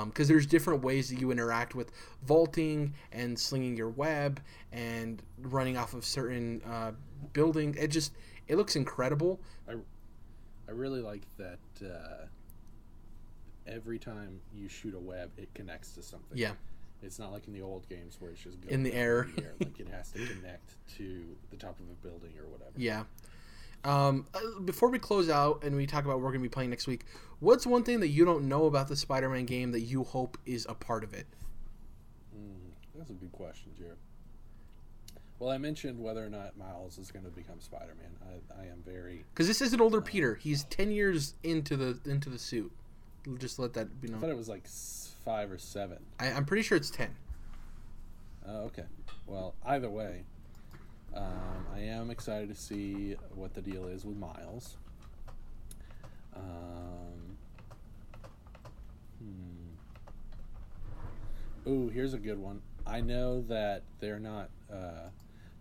[0.06, 1.90] Because there's different ways that you interact with
[2.22, 4.40] vaulting and slinging your web
[4.72, 6.92] and running off of certain uh,
[7.32, 7.76] buildings.
[7.76, 8.12] It just
[8.46, 9.40] it looks incredible.
[9.68, 9.74] I
[10.68, 11.58] I really like that.
[11.82, 12.26] Uh,
[13.66, 16.36] every time you shoot a web, it connects to something.
[16.36, 16.52] Yeah.
[17.02, 19.28] It's not like in the old games where it's just going In the up air.
[19.58, 22.72] Like it has to connect to the top of a building or whatever.
[22.76, 23.04] Yeah.
[23.84, 26.52] Um, uh, before we close out and we talk about what we're going to be
[26.52, 27.04] playing next week,
[27.40, 30.66] what's one thing that you don't know about the Spider-Man game that you hope is
[30.68, 31.26] a part of it?
[32.36, 33.96] Mm, that's a good question, Jared.
[35.38, 38.10] Well, I mentioned whether or not Miles is going to become Spider-Man.
[38.22, 39.24] I, I am very.
[39.32, 40.34] Because this is an older Peter.
[40.34, 42.70] He's ten years into the into the suit.
[43.38, 44.20] Just let that be I known.
[44.20, 44.66] thought it was like
[45.24, 45.98] five or seven.
[46.18, 47.14] I, I'm pretty sure it's ten.
[48.46, 48.84] Oh, okay.
[49.26, 50.24] Well, either way,
[51.14, 54.76] um, I am excited to see what the deal is with Miles.
[56.34, 57.36] Um,
[59.18, 59.70] hmm.
[61.68, 62.62] Ooh, here's a good one.
[62.86, 65.10] I know that they're not uh,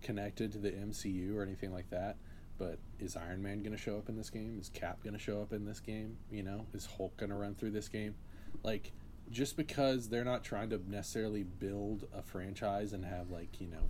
[0.02, 2.18] connected to the MCU or anything like that,
[2.58, 4.58] but is Iron Man going to show up in this game?
[4.60, 6.18] Is Cap going to show up in this game?
[6.32, 8.16] You know, is Hulk going to run through this game?
[8.64, 8.92] Like,
[9.32, 13.88] just because they're not trying to necessarily build a franchise and have like you know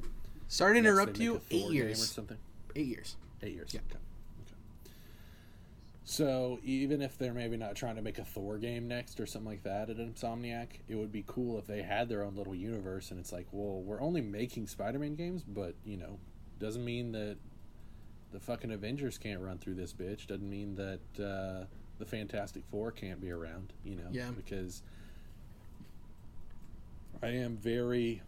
[0.49, 1.39] Sorry to interrupt you.
[1.51, 2.01] Eight years.
[2.03, 2.37] or something.
[2.75, 3.15] Eight years.
[3.41, 3.73] Eight years.
[3.73, 3.79] Yeah.
[3.89, 3.99] Okay.
[4.45, 4.91] okay.
[6.03, 9.47] So even if they're maybe not trying to make a Thor game next or something
[9.49, 13.11] like that at Insomniac, it would be cool if they had their own little universe.
[13.11, 16.17] And it's like, well, we're only making Spider-Man games, but you know,
[16.59, 17.37] doesn't mean that
[18.31, 20.25] the fucking Avengers can't run through this bitch.
[20.27, 21.65] Doesn't mean that uh,
[21.99, 23.71] the Fantastic Four can't be around.
[23.85, 24.31] You know, Yeah.
[24.35, 24.81] because
[27.21, 28.21] I am very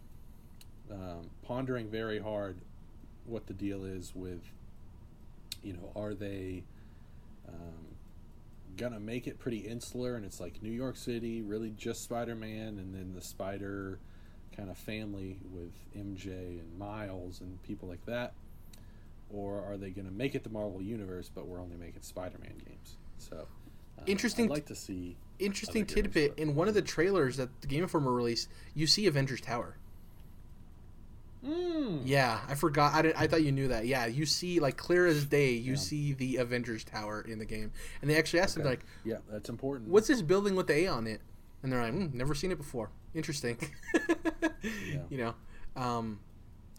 [0.92, 2.56] um, pondering very hard
[3.24, 4.42] what the deal is with
[5.62, 6.64] you know are they
[7.48, 7.96] um,
[8.76, 12.94] gonna make it pretty insular and it's like new york city really just spider-man and
[12.94, 13.98] then the spider
[14.56, 18.32] kind of family with mj and miles and people like that
[19.30, 22.96] or are they gonna make it the marvel universe but we're only making spider-man games
[23.18, 23.46] so
[23.98, 26.38] um, Interesting i'd like to see Interesting heroes, tidbit.
[26.38, 29.76] In one of the trailers that the Game Informer released, you see Avengers Tower.
[31.44, 32.94] Mm, Yeah, I forgot.
[32.94, 33.86] I, didn't, I thought you knew that.
[33.86, 35.78] Yeah, you see, like clear as day, you Yeah.
[35.78, 38.62] see the Avengers Tower in the game, and they actually asked Okay.
[38.62, 41.20] them like, yeah that's important "What's this building with the A on it?"
[41.62, 42.90] And they're like, mm, "Never seen it before.
[43.14, 43.56] Interesting."
[45.10, 45.34] You know,
[45.76, 46.20] um,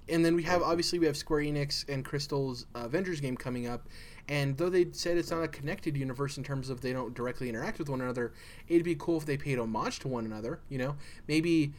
[0.09, 3.67] and then we have obviously we have Square Enix and Crystal's uh, Avengers game coming
[3.67, 3.87] up,
[4.27, 7.49] and though they said it's not a connected universe in terms of they don't directly
[7.49, 8.33] interact with one another,
[8.67, 10.59] it'd be cool if they paid homage to one another.
[10.69, 10.95] You know,
[11.27, 11.73] maybe,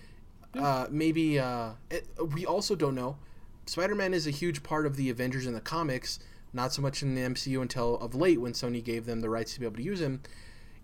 [0.59, 3.17] uh, maybe uh, it, we also don't know.
[3.67, 6.19] Spider-Man is a huge part of the Avengers in the comics,
[6.53, 9.55] not so much in the MCU until of late when Sony gave them the rights
[9.55, 10.21] to be able to use him.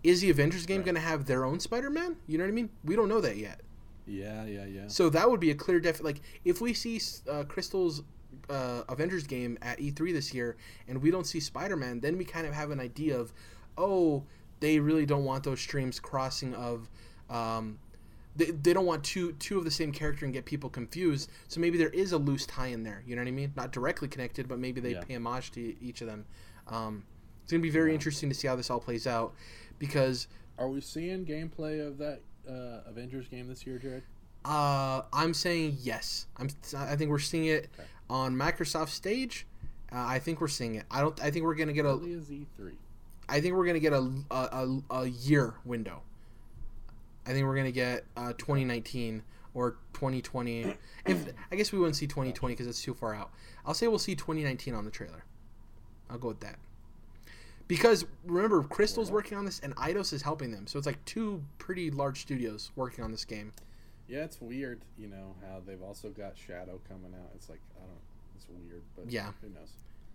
[0.03, 0.85] Is the Avengers game Right.
[0.85, 2.15] going to have their own Spider-Man?
[2.27, 2.69] You know what I mean?
[2.83, 3.61] We don't know that yet.
[4.07, 6.01] yeah yeah yeah So that would be a clear def.
[6.03, 6.99] Like if we see
[7.29, 8.01] uh, Crystal's
[8.49, 10.57] uh, Avengers game at E3 this year,
[10.87, 13.31] and we don't see Spider Man, then we kind of have an idea of,
[13.77, 14.23] oh,
[14.59, 16.89] they really don't want those streams crossing of.
[17.29, 17.77] Um,
[18.35, 21.29] they, they don't want two two of the same character and get people confused.
[21.47, 23.03] So maybe there is a loose tie in there.
[23.05, 23.53] You know what I mean?
[23.55, 25.01] Not directly connected, but maybe they Yeah.
[25.03, 26.25] pay homage to each of them.
[26.67, 27.03] Um,
[27.43, 27.95] it's gonna be very Yeah.
[27.95, 29.33] interesting to see how this all plays out,
[29.79, 30.27] because
[30.57, 34.03] Are we seeing gameplay of that uh, Avengers game this year, Jared?
[34.45, 36.27] Uh, I'm saying yes.
[36.37, 36.49] I'm.
[36.75, 37.87] I think we're seeing it Okay.
[38.09, 39.45] on Microsoft stage.
[39.91, 40.85] Uh, I think we're seeing it.
[40.89, 41.19] I don't.
[41.21, 41.89] I think we're gonna get a.
[41.89, 42.73] Early as E3.
[43.29, 46.01] I think we're gonna get a a, a, a year window.
[47.25, 50.75] I think we're gonna get uh, 2019 or 2020.
[51.05, 53.31] If I guess we wouldn't see 2020 because it's too far out.
[53.65, 55.23] I'll say we'll see 2019 on the trailer.
[56.09, 56.57] I'll go with that.
[57.67, 59.13] Because remember, Crystal's Yeah.
[59.15, 60.67] working on this, and Eidos is helping them.
[60.67, 63.53] So it's like two pretty large studios working on this game.
[64.07, 67.29] Yeah, it's weird, you know, how they've also got Shadow coming out.
[67.35, 68.01] It's like I don't
[68.35, 69.31] it's weird, but Yeah.
[69.41, 69.71] who knows.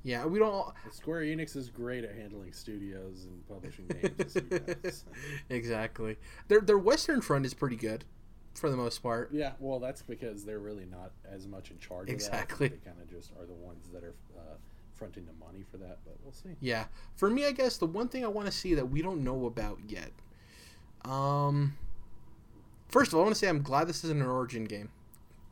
[0.06, 0.72] Yeah, we don't.
[0.92, 4.34] Square Enix is great at handling studios and publishing games.
[4.34, 5.04] guys.
[5.50, 6.16] exactly.
[6.46, 8.04] Their their Western front is pretty good,
[8.54, 9.30] for the most part.
[9.32, 12.66] yeah, well, that's because they're really not as much in charge Exactly.
[12.66, 12.84] of that.
[12.84, 14.54] They kind of just are the ones that are uh,
[14.94, 16.50] fronting the money for that, but we'll see.
[16.60, 16.84] Yeah.
[17.16, 19.46] For me, I guess the one thing I want to see that we don't know
[19.46, 20.12] about yet.
[21.04, 21.76] Um.
[22.88, 24.90] First of all, I want to say I'm glad this isn't an origin game.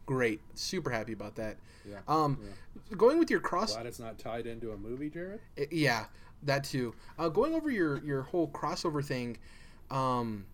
[0.06, 1.56] Great, super happy about that.
[1.88, 2.00] Yeah.
[2.08, 2.96] Um, Yeah.
[2.96, 5.40] going with your cross, Glad it's not tied into a movie, Jared.
[5.58, 6.06] I- yeah,
[6.42, 6.94] that too.
[7.18, 9.38] Uh, going over your your whole crossover thing,
[9.90, 10.46] um,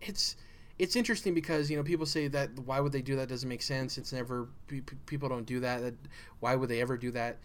[0.00, 0.36] it's
[0.78, 3.62] it's interesting because you know people say that why would they do that doesn't make
[3.62, 3.98] sense.
[3.98, 5.82] It's never pe- pe- people don't do that.
[5.82, 5.94] That
[6.40, 7.38] why would they ever do that?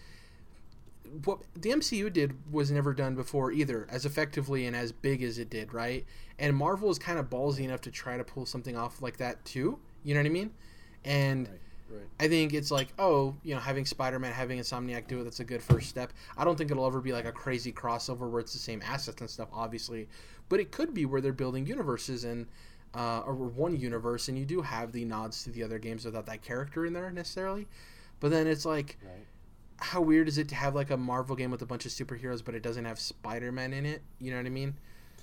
[1.23, 5.38] What the MCU did was never done before either, as effectively and as big as
[5.38, 6.05] it did, right?
[6.39, 9.43] And Marvel is kind of ballsy enough to try to pull something off like that
[9.45, 9.80] too.
[10.06, 10.51] You know what I mean?
[11.03, 11.60] And Right.
[11.88, 12.08] Right.
[12.20, 15.39] I think it's like, oh, you know, having Spider Man, having Insomniac do it, that's
[15.39, 16.14] a good first step.
[16.38, 19.22] I don't think it'll ever be like a crazy crossover where it's the same assets
[19.22, 20.08] and stuff, obviously.
[20.49, 22.47] But it could be where they're building universes and,
[22.95, 26.26] uh, or one universe, and you do have the nods to the other games without
[26.26, 27.68] that character in there necessarily.
[28.20, 29.26] But then it's like, Right.
[29.78, 32.43] how weird is it to have like a Marvel game with a bunch of superheroes,
[32.43, 34.01] but it doesn't have Spider Man in it?
[34.20, 34.76] You know what I mean?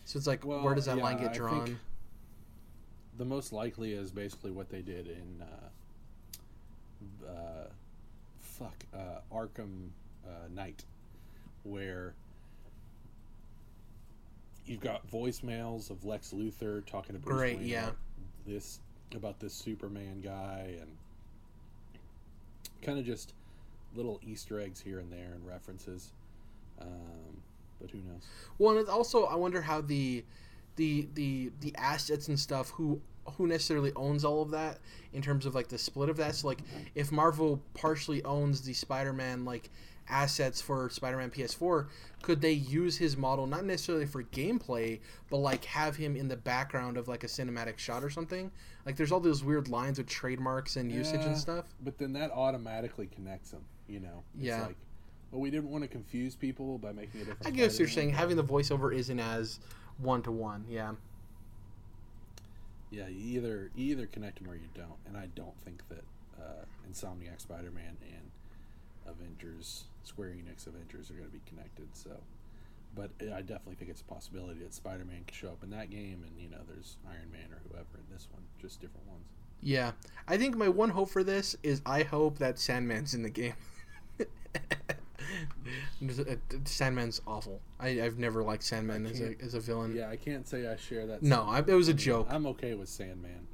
[0.05, 1.78] So it's like, where does that line yeah, get I drawn?
[3.19, 7.67] The most likely is basically what they did in uh, uh,
[8.41, 9.89] fuck uh, Arkham
[10.27, 10.85] uh, Knight,
[11.65, 12.15] where
[14.67, 17.83] you've got voicemails of Lex Luthor talking to Bruce Great, Wayne yeah.
[17.85, 17.97] about
[18.47, 18.81] this
[19.15, 20.89] about this Superman guy and
[22.81, 23.35] kind of just
[23.95, 26.13] little Easter eggs here and there and references.
[26.81, 27.43] Um,
[27.81, 28.23] but who knows?
[28.59, 30.25] Well, and it's also I wonder how the
[30.77, 33.01] the the the assets and stuff who
[33.37, 34.79] who necessarily owns all of that
[35.12, 36.35] in terms of like the split of that.
[36.35, 36.61] So like
[36.95, 39.70] if Marvel partially owns the Spider-Man like
[40.09, 41.87] assets for Spider-Man PS4,
[42.23, 45.01] could they use his model not necessarily for gameplay,
[45.31, 48.51] but like have him in the background of like a cinematic shot or something?
[48.85, 51.66] Like there's all those weird lines with trademarks and usage Yeah, and stuff.
[51.83, 53.64] But then that automatically connects them.
[53.87, 54.23] You know?
[54.35, 54.66] It's Yeah.
[54.66, 54.77] Like,
[55.31, 57.47] well, we didn't want to confuse people by making a different.
[57.47, 59.61] I guess you're saying having the voiceover isn't as
[59.99, 60.64] one to one.
[60.68, 60.93] Yeah.
[62.90, 66.05] Yeah, you either you either connect them or you don't, and I don't think that
[66.38, 68.30] uh, Insomniac Spider-Man and
[69.07, 71.88] Avengers, Square Enix Avengers, are going to be connected.
[71.95, 72.11] So,
[72.95, 76.22] but I definitely think it's a possibility that Spider-Man could show up in that game,
[76.26, 79.24] and you know, there's Iron Man or whoever in this one, just different ones.
[79.62, 79.93] Yeah,
[80.28, 83.55] I think my one hope for this is I hope that Sandman's in the game.
[86.64, 87.61] Sandman's awful.
[87.78, 89.95] I, I've never liked Sandman as a, as a villain.
[89.95, 91.22] Yeah, I can't say I share that.
[91.22, 92.28] No, I, it was a joke.
[92.30, 93.47] I'm okay with Sandman.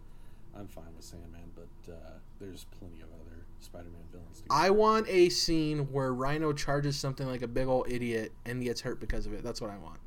[0.57, 1.97] I'm fine with Sandman, but uh,
[2.41, 4.43] there's plenty of other Spider-Man villains.
[4.51, 8.81] I want a scene where Rhino charges something like a big old idiot and gets
[8.81, 9.43] hurt because of it.
[9.43, 10.01] That's what I want.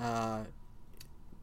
[0.00, 0.44] Uh,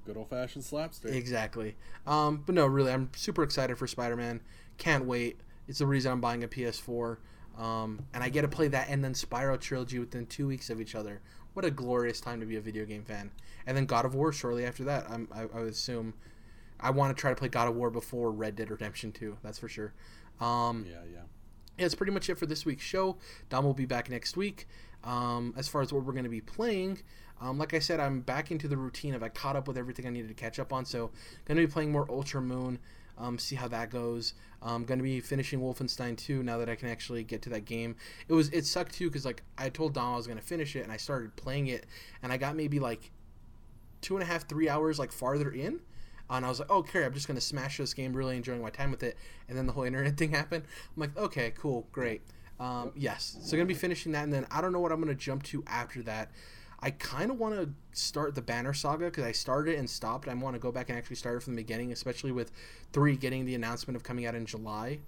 [0.05, 1.13] Good old-fashioned slapstick.
[1.13, 1.75] exactly.
[2.07, 4.41] Um, but no, really, I'm super excited for Spider Man.
[4.77, 5.39] Can't wait.
[5.67, 7.17] It's the reason I'm buying a PS4.
[7.61, 10.81] Um, and I get to play that and then Spyro Trilogy within two weeks of
[10.81, 11.21] each other.
[11.53, 13.29] What a glorious time to be a video game fan.
[13.67, 15.05] And then God of War shortly after that.
[15.07, 16.15] I'm, I, I assume
[16.79, 19.37] I want to try to play God of War before Red Dead Redemption 2.
[19.43, 19.93] That's for sure.
[20.39, 21.19] Um, yeah, yeah.
[21.77, 23.17] yeah, that's pretty much it for this week's show.
[23.49, 24.67] Dom will be back next week.
[25.03, 26.99] Um, as far as what we're going to be playing,
[27.41, 30.07] um, like I said, I'm back into the routine of I caught up with everything
[30.07, 30.85] I needed to catch up on.
[30.85, 31.11] So,
[31.45, 32.79] going to be playing more Ultra Moon.
[33.21, 34.33] Um, see how that goes.
[34.63, 37.65] I'm going to be finishing Wolfenstein 2 now that I can actually get to that
[37.65, 37.95] game.
[38.27, 40.75] It was it sucked too because like I told Dom I was going to finish
[40.75, 41.85] it and I started playing it
[42.23, 43.11] and I got maybe like
[44.01, 45.79] two and a half three hours like farther in
[46.37, 48.69] and I was like, oh, okay, I'm just gonna smash this game, really enjoying my
[48.69, 49.17] time with it.
[49.49, 50.63] And then the whole internet thing happened.
[50.95, 52.21] I'm like, okay, cool, great.
[52.59, 55.15] Um, yes, so gonna be finishing that, and then I don't know what I'm gonna
[55.15, 56.31] jump to after that.
[56.81, 60.27] I kind of want to start the Banner Saga because I started and stopped.
[60.27, 62.51] I want to go back and actually start it from the beginning, especially with
[62.91, 64.99] three getting the announcement of coming out in July.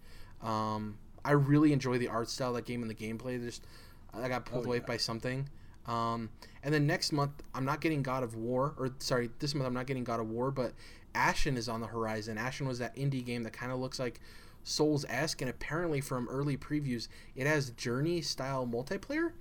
[0.42, 3.44] Um, I really enjoy the art style of that game and the gameplay.
[3.44, 3.66] Just
[4.14, 4.84] I got pulled Oh, away yeah.
[4.86, 5.50] by something.
[5.88, 6.30] Um,
[6.64, 9.74] and then next month I'm not getting God of War, or sorry, this month I'm
[9.74, 10.74] not getting God of War, but
[11.16, 12.38] Ashen is on the horizon.
[12.38, 14.20] Ashen was that indie game that kind of looks like
[14.64, 19.32] Souls esque, and apparently from early previews, it has Journey style multiplayer.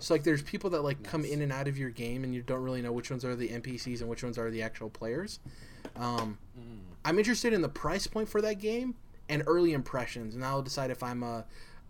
[0.00, 2.42] So like, there's people that like come in and out of your game, and you
[2.42, 5.38] don't really know which ones are the NPCs and which ones are the actual players.
[5.96, 6.78] Um, Mm.
[7.04, 8.94] I'm interested in the price point for that game
[9.28, 11.42] and early impressions, and I'll decide if I'm uh,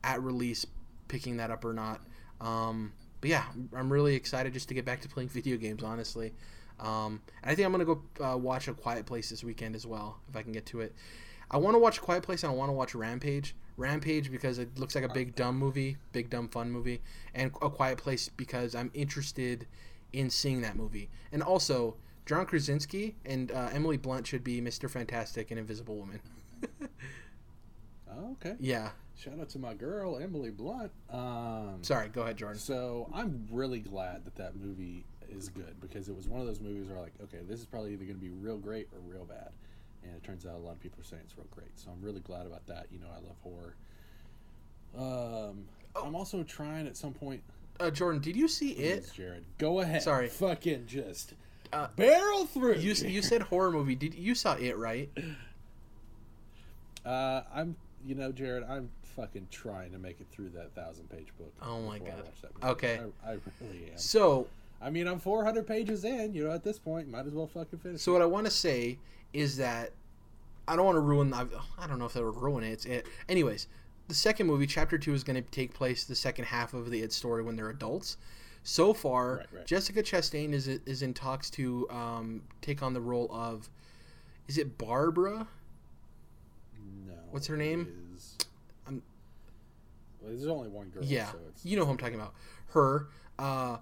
[0.04, 0.66] at release
[1.08, 2.00] picking that up or not.
[2.40, 3.44] Um, but yeah,
[3.76, 6.32] I'm really excited just to get back to playing video games, honestly.
[6.80, 9.86] Um, and I think I'm gonna go uh, watch A Quiet Place this weekend as
[9.86, 10.94] well, if I can get to it.
[11.50, 13.54] I want to watch Quiet Place and I want to watch Rampage.
[13.76, 17.00] Rampage because it looks like a big dumb movie, big dumb fun movie,
[17.34, 19.66] and A Quiet Place because I'm interested
[20.12, 21.08] in seeing that movie.
[21.32, 21.96] And also,
[22.26, 24.88] John Krasinski and uh, Emily Blunt should be Mr.
[24.88, 26.20] Fantastic and Invisible Woman.
[28.14, 28.56] Oh, okay.
[28.60, 28.90] yeah.
[29.16, 30.90] Shout out to my girl Emily Blunt.
[31.10, 32.58] Um, Sorry, go ahead, Jordan.
[32.58, 36.60] So I'm really glad that that movie is good because it was one of those
[36.60, 39.24] movies where like, okay, this is probably either going to be real great or real
[39.24, 39.50] bad,
[40.04, 41.70] and it turns out a lot of people are saying it's real great.
[41.78, 42.86] So I'm really glad about that.
[42.90, 43.74] You know, I love horror.
[44.98, 45.64] Um,
[46.02, 47.42] I'm also trying at some point.
[47.80, 49.12] Uh, Jordan, did you see Please, it?
[49.14, 50.02] Jared, go ahead.
[50.02, 50.28] Sorry.
[50.28, 51.34] fucking just
[51.72, 52.74] Uh, barrel through.
[52.76, 53.94] You you said horror movie.
[53.94, 55.10] Did you saw it right?
[57.04, 61.28] Uh, I'm, you know, Jared, I'm fucking trying to make it through that thousand page
[61.38, 61.52] book.
[61.62, 62.16] Oh my I God.
[62.24, 62.68] watch that.
[62.68, 63.00] Okay.
[63.24, 63.96] I, I really am.
[63.98, 64.46] So
[64.80, 66.34] I mean, I'm 400 pages in.
[66.34, 68.00] You know, at this point, might as well fucking finish.
[68.02, 68.98] So what I want to say
[69.32, 69.92] is that
[70.68, 71.32] I don't want to ruin.
[71.34, 71.46] I
[71.78, 72.70] I don't know if that would ruin it.
[72.72, 73.06] It's it.
[73.28, 73.66] Anyways,
[74.08, 77.00] the second movie, Chapter Two, is going to take place the second half of the
[77.02, 78.16] It story when they're adults.
[78.64, 79.66] So far, Right, right.
[79.66, 83.68] Jessica Chastain is is in talks to um, take on the role of.
[84.48, 85.46] Is it Barbara?
[87.06, 87.12] No.
[87.30, 87.88] What's her name?
[88.16, 88.36] Is...
[88.86, 89.02] I'm-
[90.20, 91.04] Well, there's only one girl.
[91.04, 91.64] yeah, So it's...
[91.64, 92.34] you know who I'm talking about.
[92.68, 93.08] Her.
[93.38, 93.78] Uh,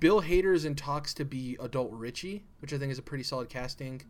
[0.00, 3.22] Bill Hader is in talks to be adult Richie, which I think is a pretty
[3.24, 4.02] solid casting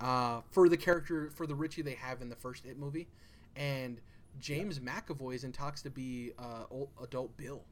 [0.00, 3.08] uh, for the character for the Richie they have in the first It movie,
[3.56, 4.00] and
[4.40, 7.62] James McAvoy is in talks to be uh, old, adult Bill.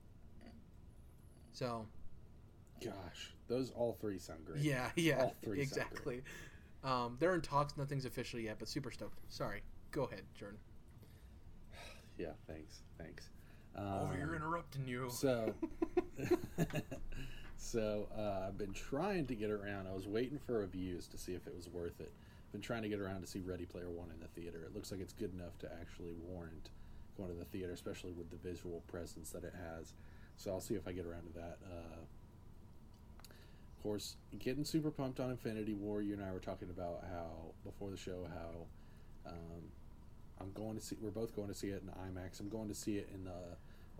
[1.52, 1.86] So
[2.82, 4.62] Gosh, those all three sound great.
[4.62, 6.22] yeah, yeah, All three sound exactly.
[6.82, 7.76] Um, they're in talks.
[7.76, 9.18] Nothing's official yet, but super stoked.
[9.28, 9.62] Sorry.
[9.92, 10.58] Go ahead, Jordan.
[12.18, 13.30] Yeah, thanks, thanks.
[13.76, 15.08] oh, Um, you're interrupting you.
[15.10, 15.54] So,
[17.62, 19.86] so uh, I've been trying to get around.
[19.86, 22.12] I was waiting for reviews to see if it was worth it.
[22.48, 24.64] I've Been trying to get around to see Ready Player One in the theater.
[24.66, 26.70] It looks like it's good enough to actually warrant
[27.16, 29.92] going to the theater, especially with the visual presence that it has.
[30.36, 31.58] So I'll see if I get around to that.
[31.64, 32.00] Uh,
[33.28, 36.02] of course, getting super pumped on Infinity War.
[36.02, 39.62] You and I were talking about how before the show how um,
[40.40, 40.96] I'm going to see.
[41.00, 42.40] We're both going to see it in IMAX.
[42.40, 43.56] I'm going to see it in the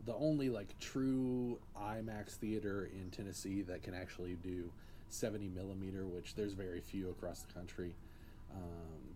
[0.06, 4.70] the only like true IMAX theater in Tennessee that can actually do
[5.08, 7.94] 70 millimeter, which there's very few across the country.
[8.54, 9.14] Um,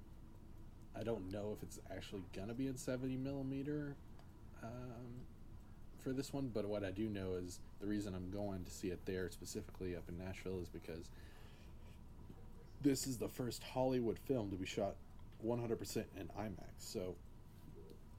[0.99, 3.97] I don't know if it's actually gonna be in 70 millimeter
[4.63, 5.27] um,
[6.03, 8.89] for this one, but what I do know is the reason I'm going to see
[8.89, 11.11] it there specifically up in Nashville is because
[12.83, 14.95] this is the first Hollywood film to be shot
[15.45, 16.79] 100% in IMAX.
[16.79, 17.17] So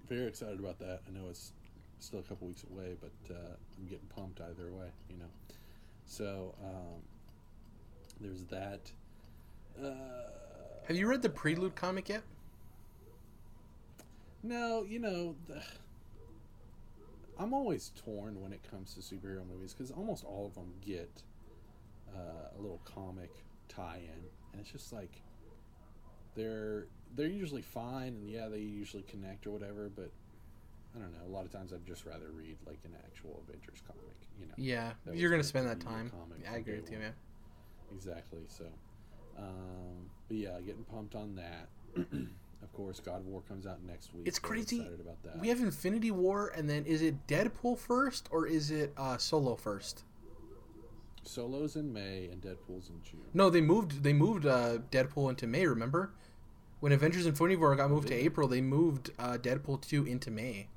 [0.10, 1.02] very excited about that.
[1.08, 1.54] I know it's
[2.00, 5.30] still a couple weeks away, but uh, I'm getting pumped either way, you know.
[6.06, 7.02] So um,
[8.22, 8.92] there's that.
[9.82, 10.30] Uh,
[10.88, 12.24] Have you read the Prelude comic yet?
[14.44, 15.62] no, you know, the,
[17.38, 21.24] I'm always torn when it comes to superhero movies because almost all of them get
[22.16, 23.32] uh, a little comic
[23.68, 24.24] tie-in,
[24.54, 25.22] and it's just like
[26.36, 30.12] they're they're usually fine, and yeah, they usually connect or whatever, but.
[30.98, 31.28] I don't know.
[31.28, 34.04] A lot of times, I'd just rather read like an actual Avengers comic.
[34.40, 34.54] You know.
[34.58, 36.12] Yeah, you're gonna spend that time.
[36.44, 37.14] Yeah, I agree with you, man.
[37.94, 38.42] Exactly.
[38.48, 38.66] So,
[39.38, 41.70] um, but yeah, getting pumped on that.
[41.98, 44.28] of course, God of War comes out next week.
[44.28, 44.78] It's crazy.
[44.78, 45.40] Excited about that.
[45.40, 49.56] We have Infinity War, and then is it Deadpool first or is it uh, Solo
[49.56, 50.04] first?
[51.24, 53.22] Solos in May and Deadpool's in June.
[53.34, 54.04] No, they moved.
[54.04, 55.66] They moved uh, Deadpool into May.
[55.68, 56.12] Remember,
[56.80, 58.14] when Avengers: Infinity War got moved to?
[58.14, 60.68] April, they moved uh, Deadpool two into May.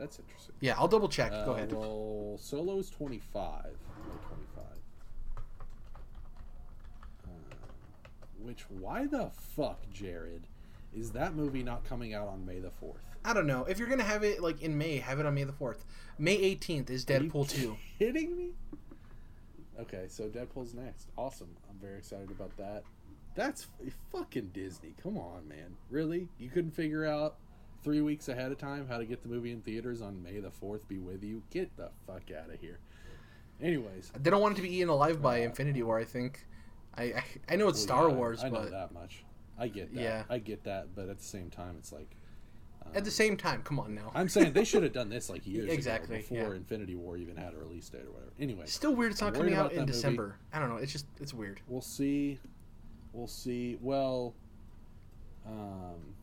[0.00, 0.54] That's interesting.
[0.60, 1.30] Yeah, I'll double check.
[1.30, 1.72] Uh, Go ahead.
[1.72, 3.64] Well, Solo's 25.
[3.64, 4.64] May 25.
[7.26, 7.28] Uh,
[8.42, 10.46] which, why the fuck, Jared,
[10.96, 12.94] is that movie not coming out on May the 4th?
[13.26, 14.96] I don't know if you're gonna have it like in May.
[14.96, 15.84] Have it on May the fourth.
[16.18, 17.76] May eighteenth is Are you Deadpool two.
[17.98, 18.52] kidding me?
[19.78, 21.08] Okay, so Deadpool's next.
[21.18, 21.50] Awesome.
[21.68, 22.82] I'm very excited about that.
[23.34, 23.66] That's
[24.10, 24.94] fucking Disney.
[25.02, 25.76] Come on, man.
[25.90, 26.28] Really?
[26.38, 27.36] You couldn't figure out
[27.82, 30.50] three weeks ahead of time how to get the movie in theaters on May the
[30.50, 31.42] 4th be with you?
[31.50, 32.78] Get the fuck out of here.
[33.62, 34.10] Anyways.
[34.20, 35.98] They don't want it to be eaten alive by Infinity War.
[35.98, 36.46] I think.
[36.96, 39.24] I I, I know it's well, Star yeah, Wars, I know but that much.
[39.58, 40.00] I get that.
[40.00, 40.22] Yeah.
[40.30, 42.16] I get that, but at the same time, it's like.
[42.94, 44.10] at the same time, come on now.
[44.14, 46.56] I'm saying they should have done this like years Exactly, ago before yeah.
[46.56, 48.32] Infinity War even had a release date or whatever.
[48.40, 49.12] Anyway, Still weird.
[49.12, 49.92] It's not coming out in that movie.
[49.92, 50.36] December.
[50.52, 50.76] I don't know.
[50.76, 51.60] It's just it's weird.
[51.68, 52.38] We'll see.
[53.12, 53.76] We'll see.
[53.82, 54.34] Well,
[55.46, 56.14] um,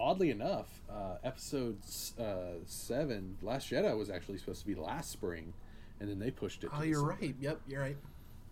[0.00, 1.78] oddly enough, uh, episode
[2.18, 5.52] uh, seven, Last Jedi, was actually supposed to be last spring,
[6.00, 6.70] and then they pushed it.
[6.70, 7.18] to Oh, you're December.
[7.20, 7.34] right.
[7.40, 7.96] Yep, you're right.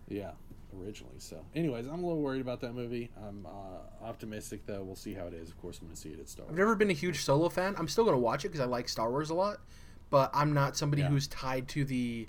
[0.07, 0.31] Yeah,
[0.79, 1.15] originally.
[1.19, 3.09] So, anyways, I'm a little worried about that movie.
[3.27, 4.83] I'm uh, optimistic though.
[4.83, 5.49] We'll see how it is.
[5.49, 6.57] Of course, I'm going to see it at Star I've Wars.
[6.59, 7.75] never been a huge Solo fan.
[7.77, 9.57] I'm still gonna watch it because I like Star Wars a lot,
[10.09, 11.09] but I'm not somebody Yeah.
[11.09, 12.27] who's tied to the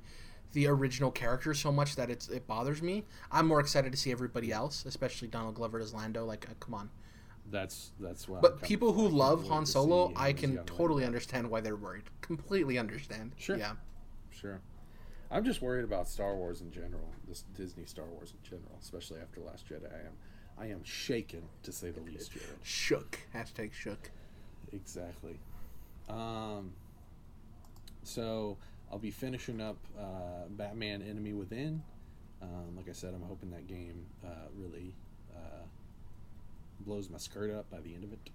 [0.53, 3.05] the original character so much that it's it bothers me.
[3.31, 6.25] I'm more excited to see everybody else, especially Donald Glover as Lando.
[6.25, 6.91] Like, uh, come on.
[7.51, 8.43] That's that's what.
[8.43, 12.05] But people who love Han Solo, I can totally understand why they're worried.
[12.21, 13.33] Completely understand.
[13.37, 13.57] Sure.
[13.57, 13.73] Yeah.
[14.31, 14.61] Sure.
[15.31, 19.21] I'm just worried about Star Wars in general, this Disney Star Wars in general, especially
[19.21, 19.87] after Last Jedi.
[19.93, 20.13] I am,
[20.59, 22.49] I am shaken to say the least, Jared.
[22.63, 23.19] Shook.
[23.35, 24.11] Hashtag shook.
[24.73, 25.39] Exactly.
[26.09, 26.73] Um.
[28.03, 28.57] So
[28.91, 31.83] I'll be finishing up uh, Batman: Enemy Within.
[32.43, 34.95] Um, like I said, I'm hoping that game uh, really
[36.85, 38.31] blows my skirt up by the end of it.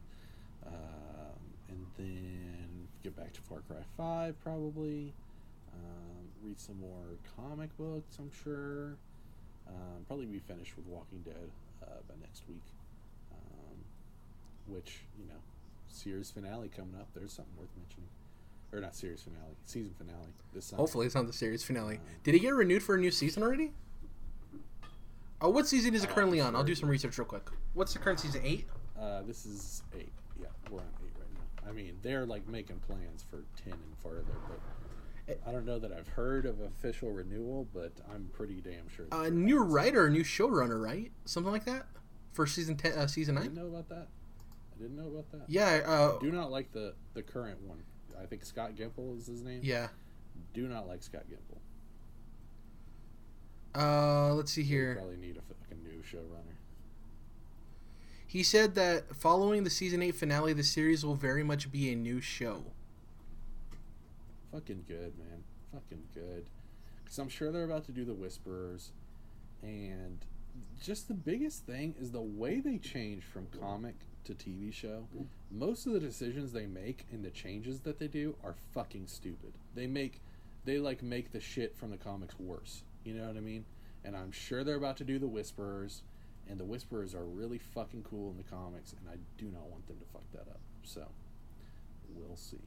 [0.66, 1.40] Um,
[1.70, 5.14] and then get back to Far Cry 5 probably.
[5.74, 8.96] Um, read some more comic books, I'm sure.
[9.68, 11.50] Um, probably be finished with Walking Dead
[11.84, 12.64] uh, by next week.
[13.32, 13.78] Um,
[14.68, 15.40] which, you know,
[15.88, 17.08] series finale coming up.
[17.14, 18.10] There's something worth mentioning.
[18.74, 20.72] Or not series finale, season finale this.
[20.72, 21.96] Hopefully, it's not the series finale.
[21.96, 23.72] Uh, Did he get renewed for a new season already?
[25.46, 26.56] Oh, what season is it Uh, currently on?
[26.56, 27.48] I'll do some research real quick.
[27.76, 28.42] What's the current season?
[28.44, 28.68] Eight.
[29.00, 30.12] Uh, this is eight.
[30.42, 31.30] Yeah, we're on eight right
[31.64, 31.70] now.
[31.70, 35.92] I mean, they're like making plans for ten and further, but I don't know that
[35.92, 39.06] I've heard of official renewal, but I'm pretty damn sure.
[39.12, 41.12] A they're new writer, a new showrunner, right?
[41.26, 41.86] Something like that
[42.32, 44.08] for season ten, uh, season I didn't know about that.
[44.76, 45.44] I didn't know about that.
[45.48, 45.82] Yeah.
[45.86, 47.84] Uh, Do not like the the current one.
[48.20, 49.60] I think Scott Gimple is his name.
[49.64, 49.90] yeah.
[50.56, 51.58] Do not like Scott Gimple.
[53.76, 54.96] Uh, let's see here.
[54.96, 56.56] probably need a fucking new showrunner.
[58.26, 61.96] He said that following the season eight finale, the series will very much be a
[61.96, 62.64] new show.
[64.52, 65.44] Fucking good, man.
[65.74, 66.46] Fucking good.
[67.04, 68.92] Because I'm sure they're about to do the Whisperers,
[69.62, 70.26] and
[70.82, 73.96] just the biggest thing is the way they change from comic
[74.26, 75.08] to TV show.
[75.52, 79.54] Most of the decisions they make and the changes that they do are fucking stupid.
[79.76, 80.22] They make,
[80.66, 82.84] they like make the shit from the comics worse.
[83.06, 83.64] You know what I mean?
[84.04, 86.02] And I'm sure they're about to do the Whisperers,
[86.50, 89.88] and the Whisperers are really fucking cool in the comics, and I do not want
[89.88, 90.60] them to fuck that up.
[90.84, 91.06] So,
[92.14, 92.60] we'll see.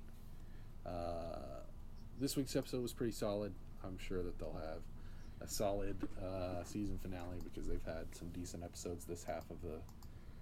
[0.86, 1.62] Uh,
[2.20, 3.52] this week's episode was pretty solid.
[3.84, 4.82] I'm sure that they'll have
[5.40, 9.78] a solid uh, season finale because they've had some decent episodes this half of the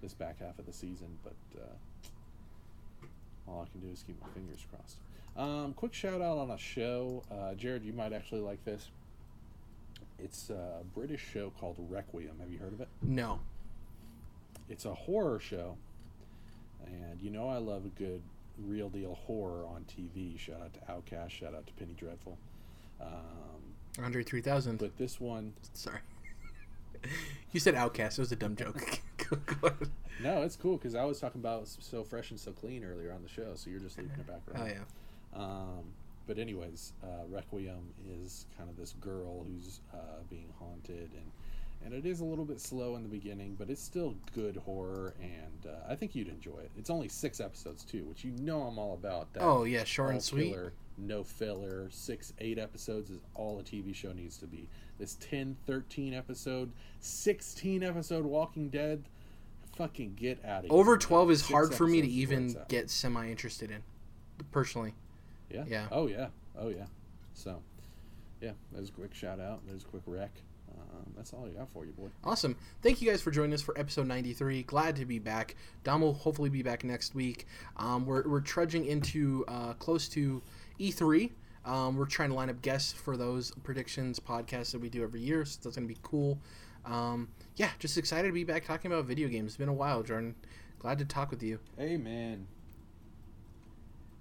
[0.01, 1.17] this back half of the season.
[1.23, 4.97] But uh, all I can do is keep my fingers crossed.
[5.35, 7.83] Um, quick shout out on a show, uh, Jared.
[7.83, 8.89] You might actually like this.
[10.19, 12.39] It's a British show called Requiem.
[12.39, 12.87] Have you heard of it?
[13.01, 13.39] No.
[14.69, 15.77] It's a horror show,
[16.85, 18.21] and you know I love a good
[18.57, 20.37] real deal horror on TV.
[20.37, 21.33] Shout out to Outcast.
[21.33, 22.37] Shout out to Penny Dreadful.
[22.99, 24.77] Um, Andre 3000.
[24.77, 25.99] but this one, Sorry.
[27.51, 28.17] you said Outcast.
[28.17, 28.99] It was a dumb joke.
[30.23, 33.21] No, it's cool because I was talking about so fresh and so clean earlier on
[33.21, 34.67] the show, so you're just leaving it back oh, around.
[34.67, 35.39] yeah.
[35.39, 35.83] Um,
[36.27, 41.31] but anyways, uh, Requiem is kind of this girl who's uh, being haunted, and
[41.85, 45.13] and it is a little bit slow in the beginning, but it's still good horror,
[45.21, 46.71] and uh, I think you'd enjoy it.
[46.77, 49.31] It's only six episodes too, which you know I'm all about.
[49.33, 49.83] That Oh, yeah.
[49.83, 50.55] Short and sweet.
[50.97, 51.87] no filler.
[51.91, 54.67] Six, eight episodes is all a TV show needs to be.
[54.97, 59.03] This 10, 13 episode, 16 episode Walking Dead,
[59.75, 60.73] fucking get out of here.
[60.73, 63.83] Over 12 is hard for me to episodes is where even get semi interested in,
[64.51, 64.95] personally.
[65.49, 65.63] Yeah.
[65.67, 65.87] Yeah.
[65.91, 66.27] Oh yeah.
[66.57, 66.85] Oh yeah.
[67.33, 67.61] So,
[68.41, 69.61] yeah, there's a quick shout out.
[69.67, 70.31] There's a quick rec.
[70.71, 72.07] Um, that's all I got for you, boy.
[72.23, 72.55] Awesome.
[72.81, 74.63] Thank you guys for joining us for episode 93.
[74.63, 75.55] Glad to be back.
[75.83, 77.47] Dom will hopefully be back next week.
[77.77, 80.41] Um, we're, we're trudging into uh, close to
[80.79, 81.31] E3.
[81.65, 85.21] Um, we're trying to line up guests for those predictions podcasts that we do every
[85.21, 85.45] year.
[85.45, 86.39] So that's going to be cool.
[86.85, 89.47] Um, yeah, just excited to be back talking about video games.
[89.51, 90.35] It's been a while, Jordan.
[90.79, 91.59] Glad to talk with you.
[91.77, 92.47] Hey man.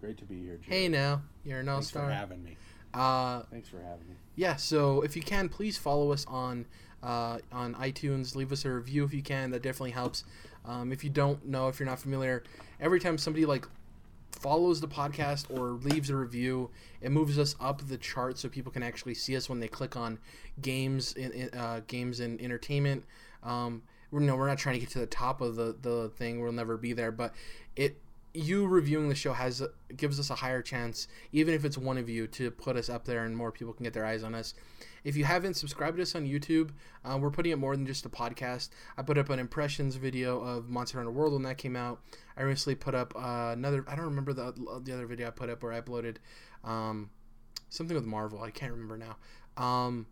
[0.06, 0.64] Great to be here, Jared.
[0.66, 1.22] Hey, now.
[1.44, 2.02] You're an all star.
[2.04, 2.56] Thanks for having me.
[2.94, 4.14] Uh, Thanks for having me.
[4.36, 6.64] yeah so if you can please follow us on
[7.02, 10.24] uh, on itunes leave us a review if you can that definitely helps
[10.64, 12.42] um, if you don't know if you're not familiar
[12.80, 13.66] every time somebody like
[14.30, 16.70] follows the podcast or leaves a review
[17.02, 19.94] it moves us up the chart so people can actually see us when they click
[19.96, 20.18] on
[20.62, 23.04] games in, in uh, games and entertainment
[23.42, 26.40] um, we're, no, we're not trying to get to the top of the, the thing
[26.40, 27.34] we'll never be there but
[27.74, 27.98] it
[28.36, 29.62] you reviewing the show has
[29.96, 33.04] gives us a higher chance, even if it's one of you, to put us up
[33.04, 34.54] there and more people can get their eyes on us.
[35.04, 36.70] If you haven't subscribed to us on YouTube,
[37.04, 38.70] uh, we're putting it more than just a podcast.
[38.96, 42.00] I put up an impressions video of Monster Hunter World when that came out.
[42.36, 43.84] I recently put up uh, another.
[43.88, 46.16] I don't remember the the other video I put up where I uploaded
[46.64, 47.10] um,
[47.68, 48.42] something with Marvel.
[48.42, 49.16] I can't remember now.
[49.62, 50.06] Um,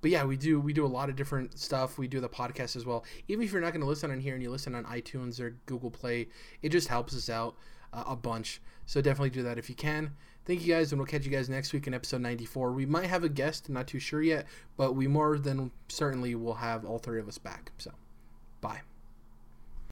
[0.00, 1.98] but yeah, we do we do a lot of different stuff.
[1.98, 3.04] We do the podcast as well.
[3.28, 5.56] Even if you're not going to listen on here and you listen on iTunes or
[5.66, 6.28] Google Play,
[6.62, 7.56] it just helps us out
[7.92, 8.60] uh, a bunch.
[8.86, 10.12] So definitely do that if you can.
[10.44, 12.72] Thank you guys, and we'll catch you guys next week in episode 94.
[12.72, 14.46] We might have a guest, not too sure yet,
[14.78, 17.70] but we more than certainly will have all three of us back.
[17.76, 17.92] So,
[18.62, 18.80] bye.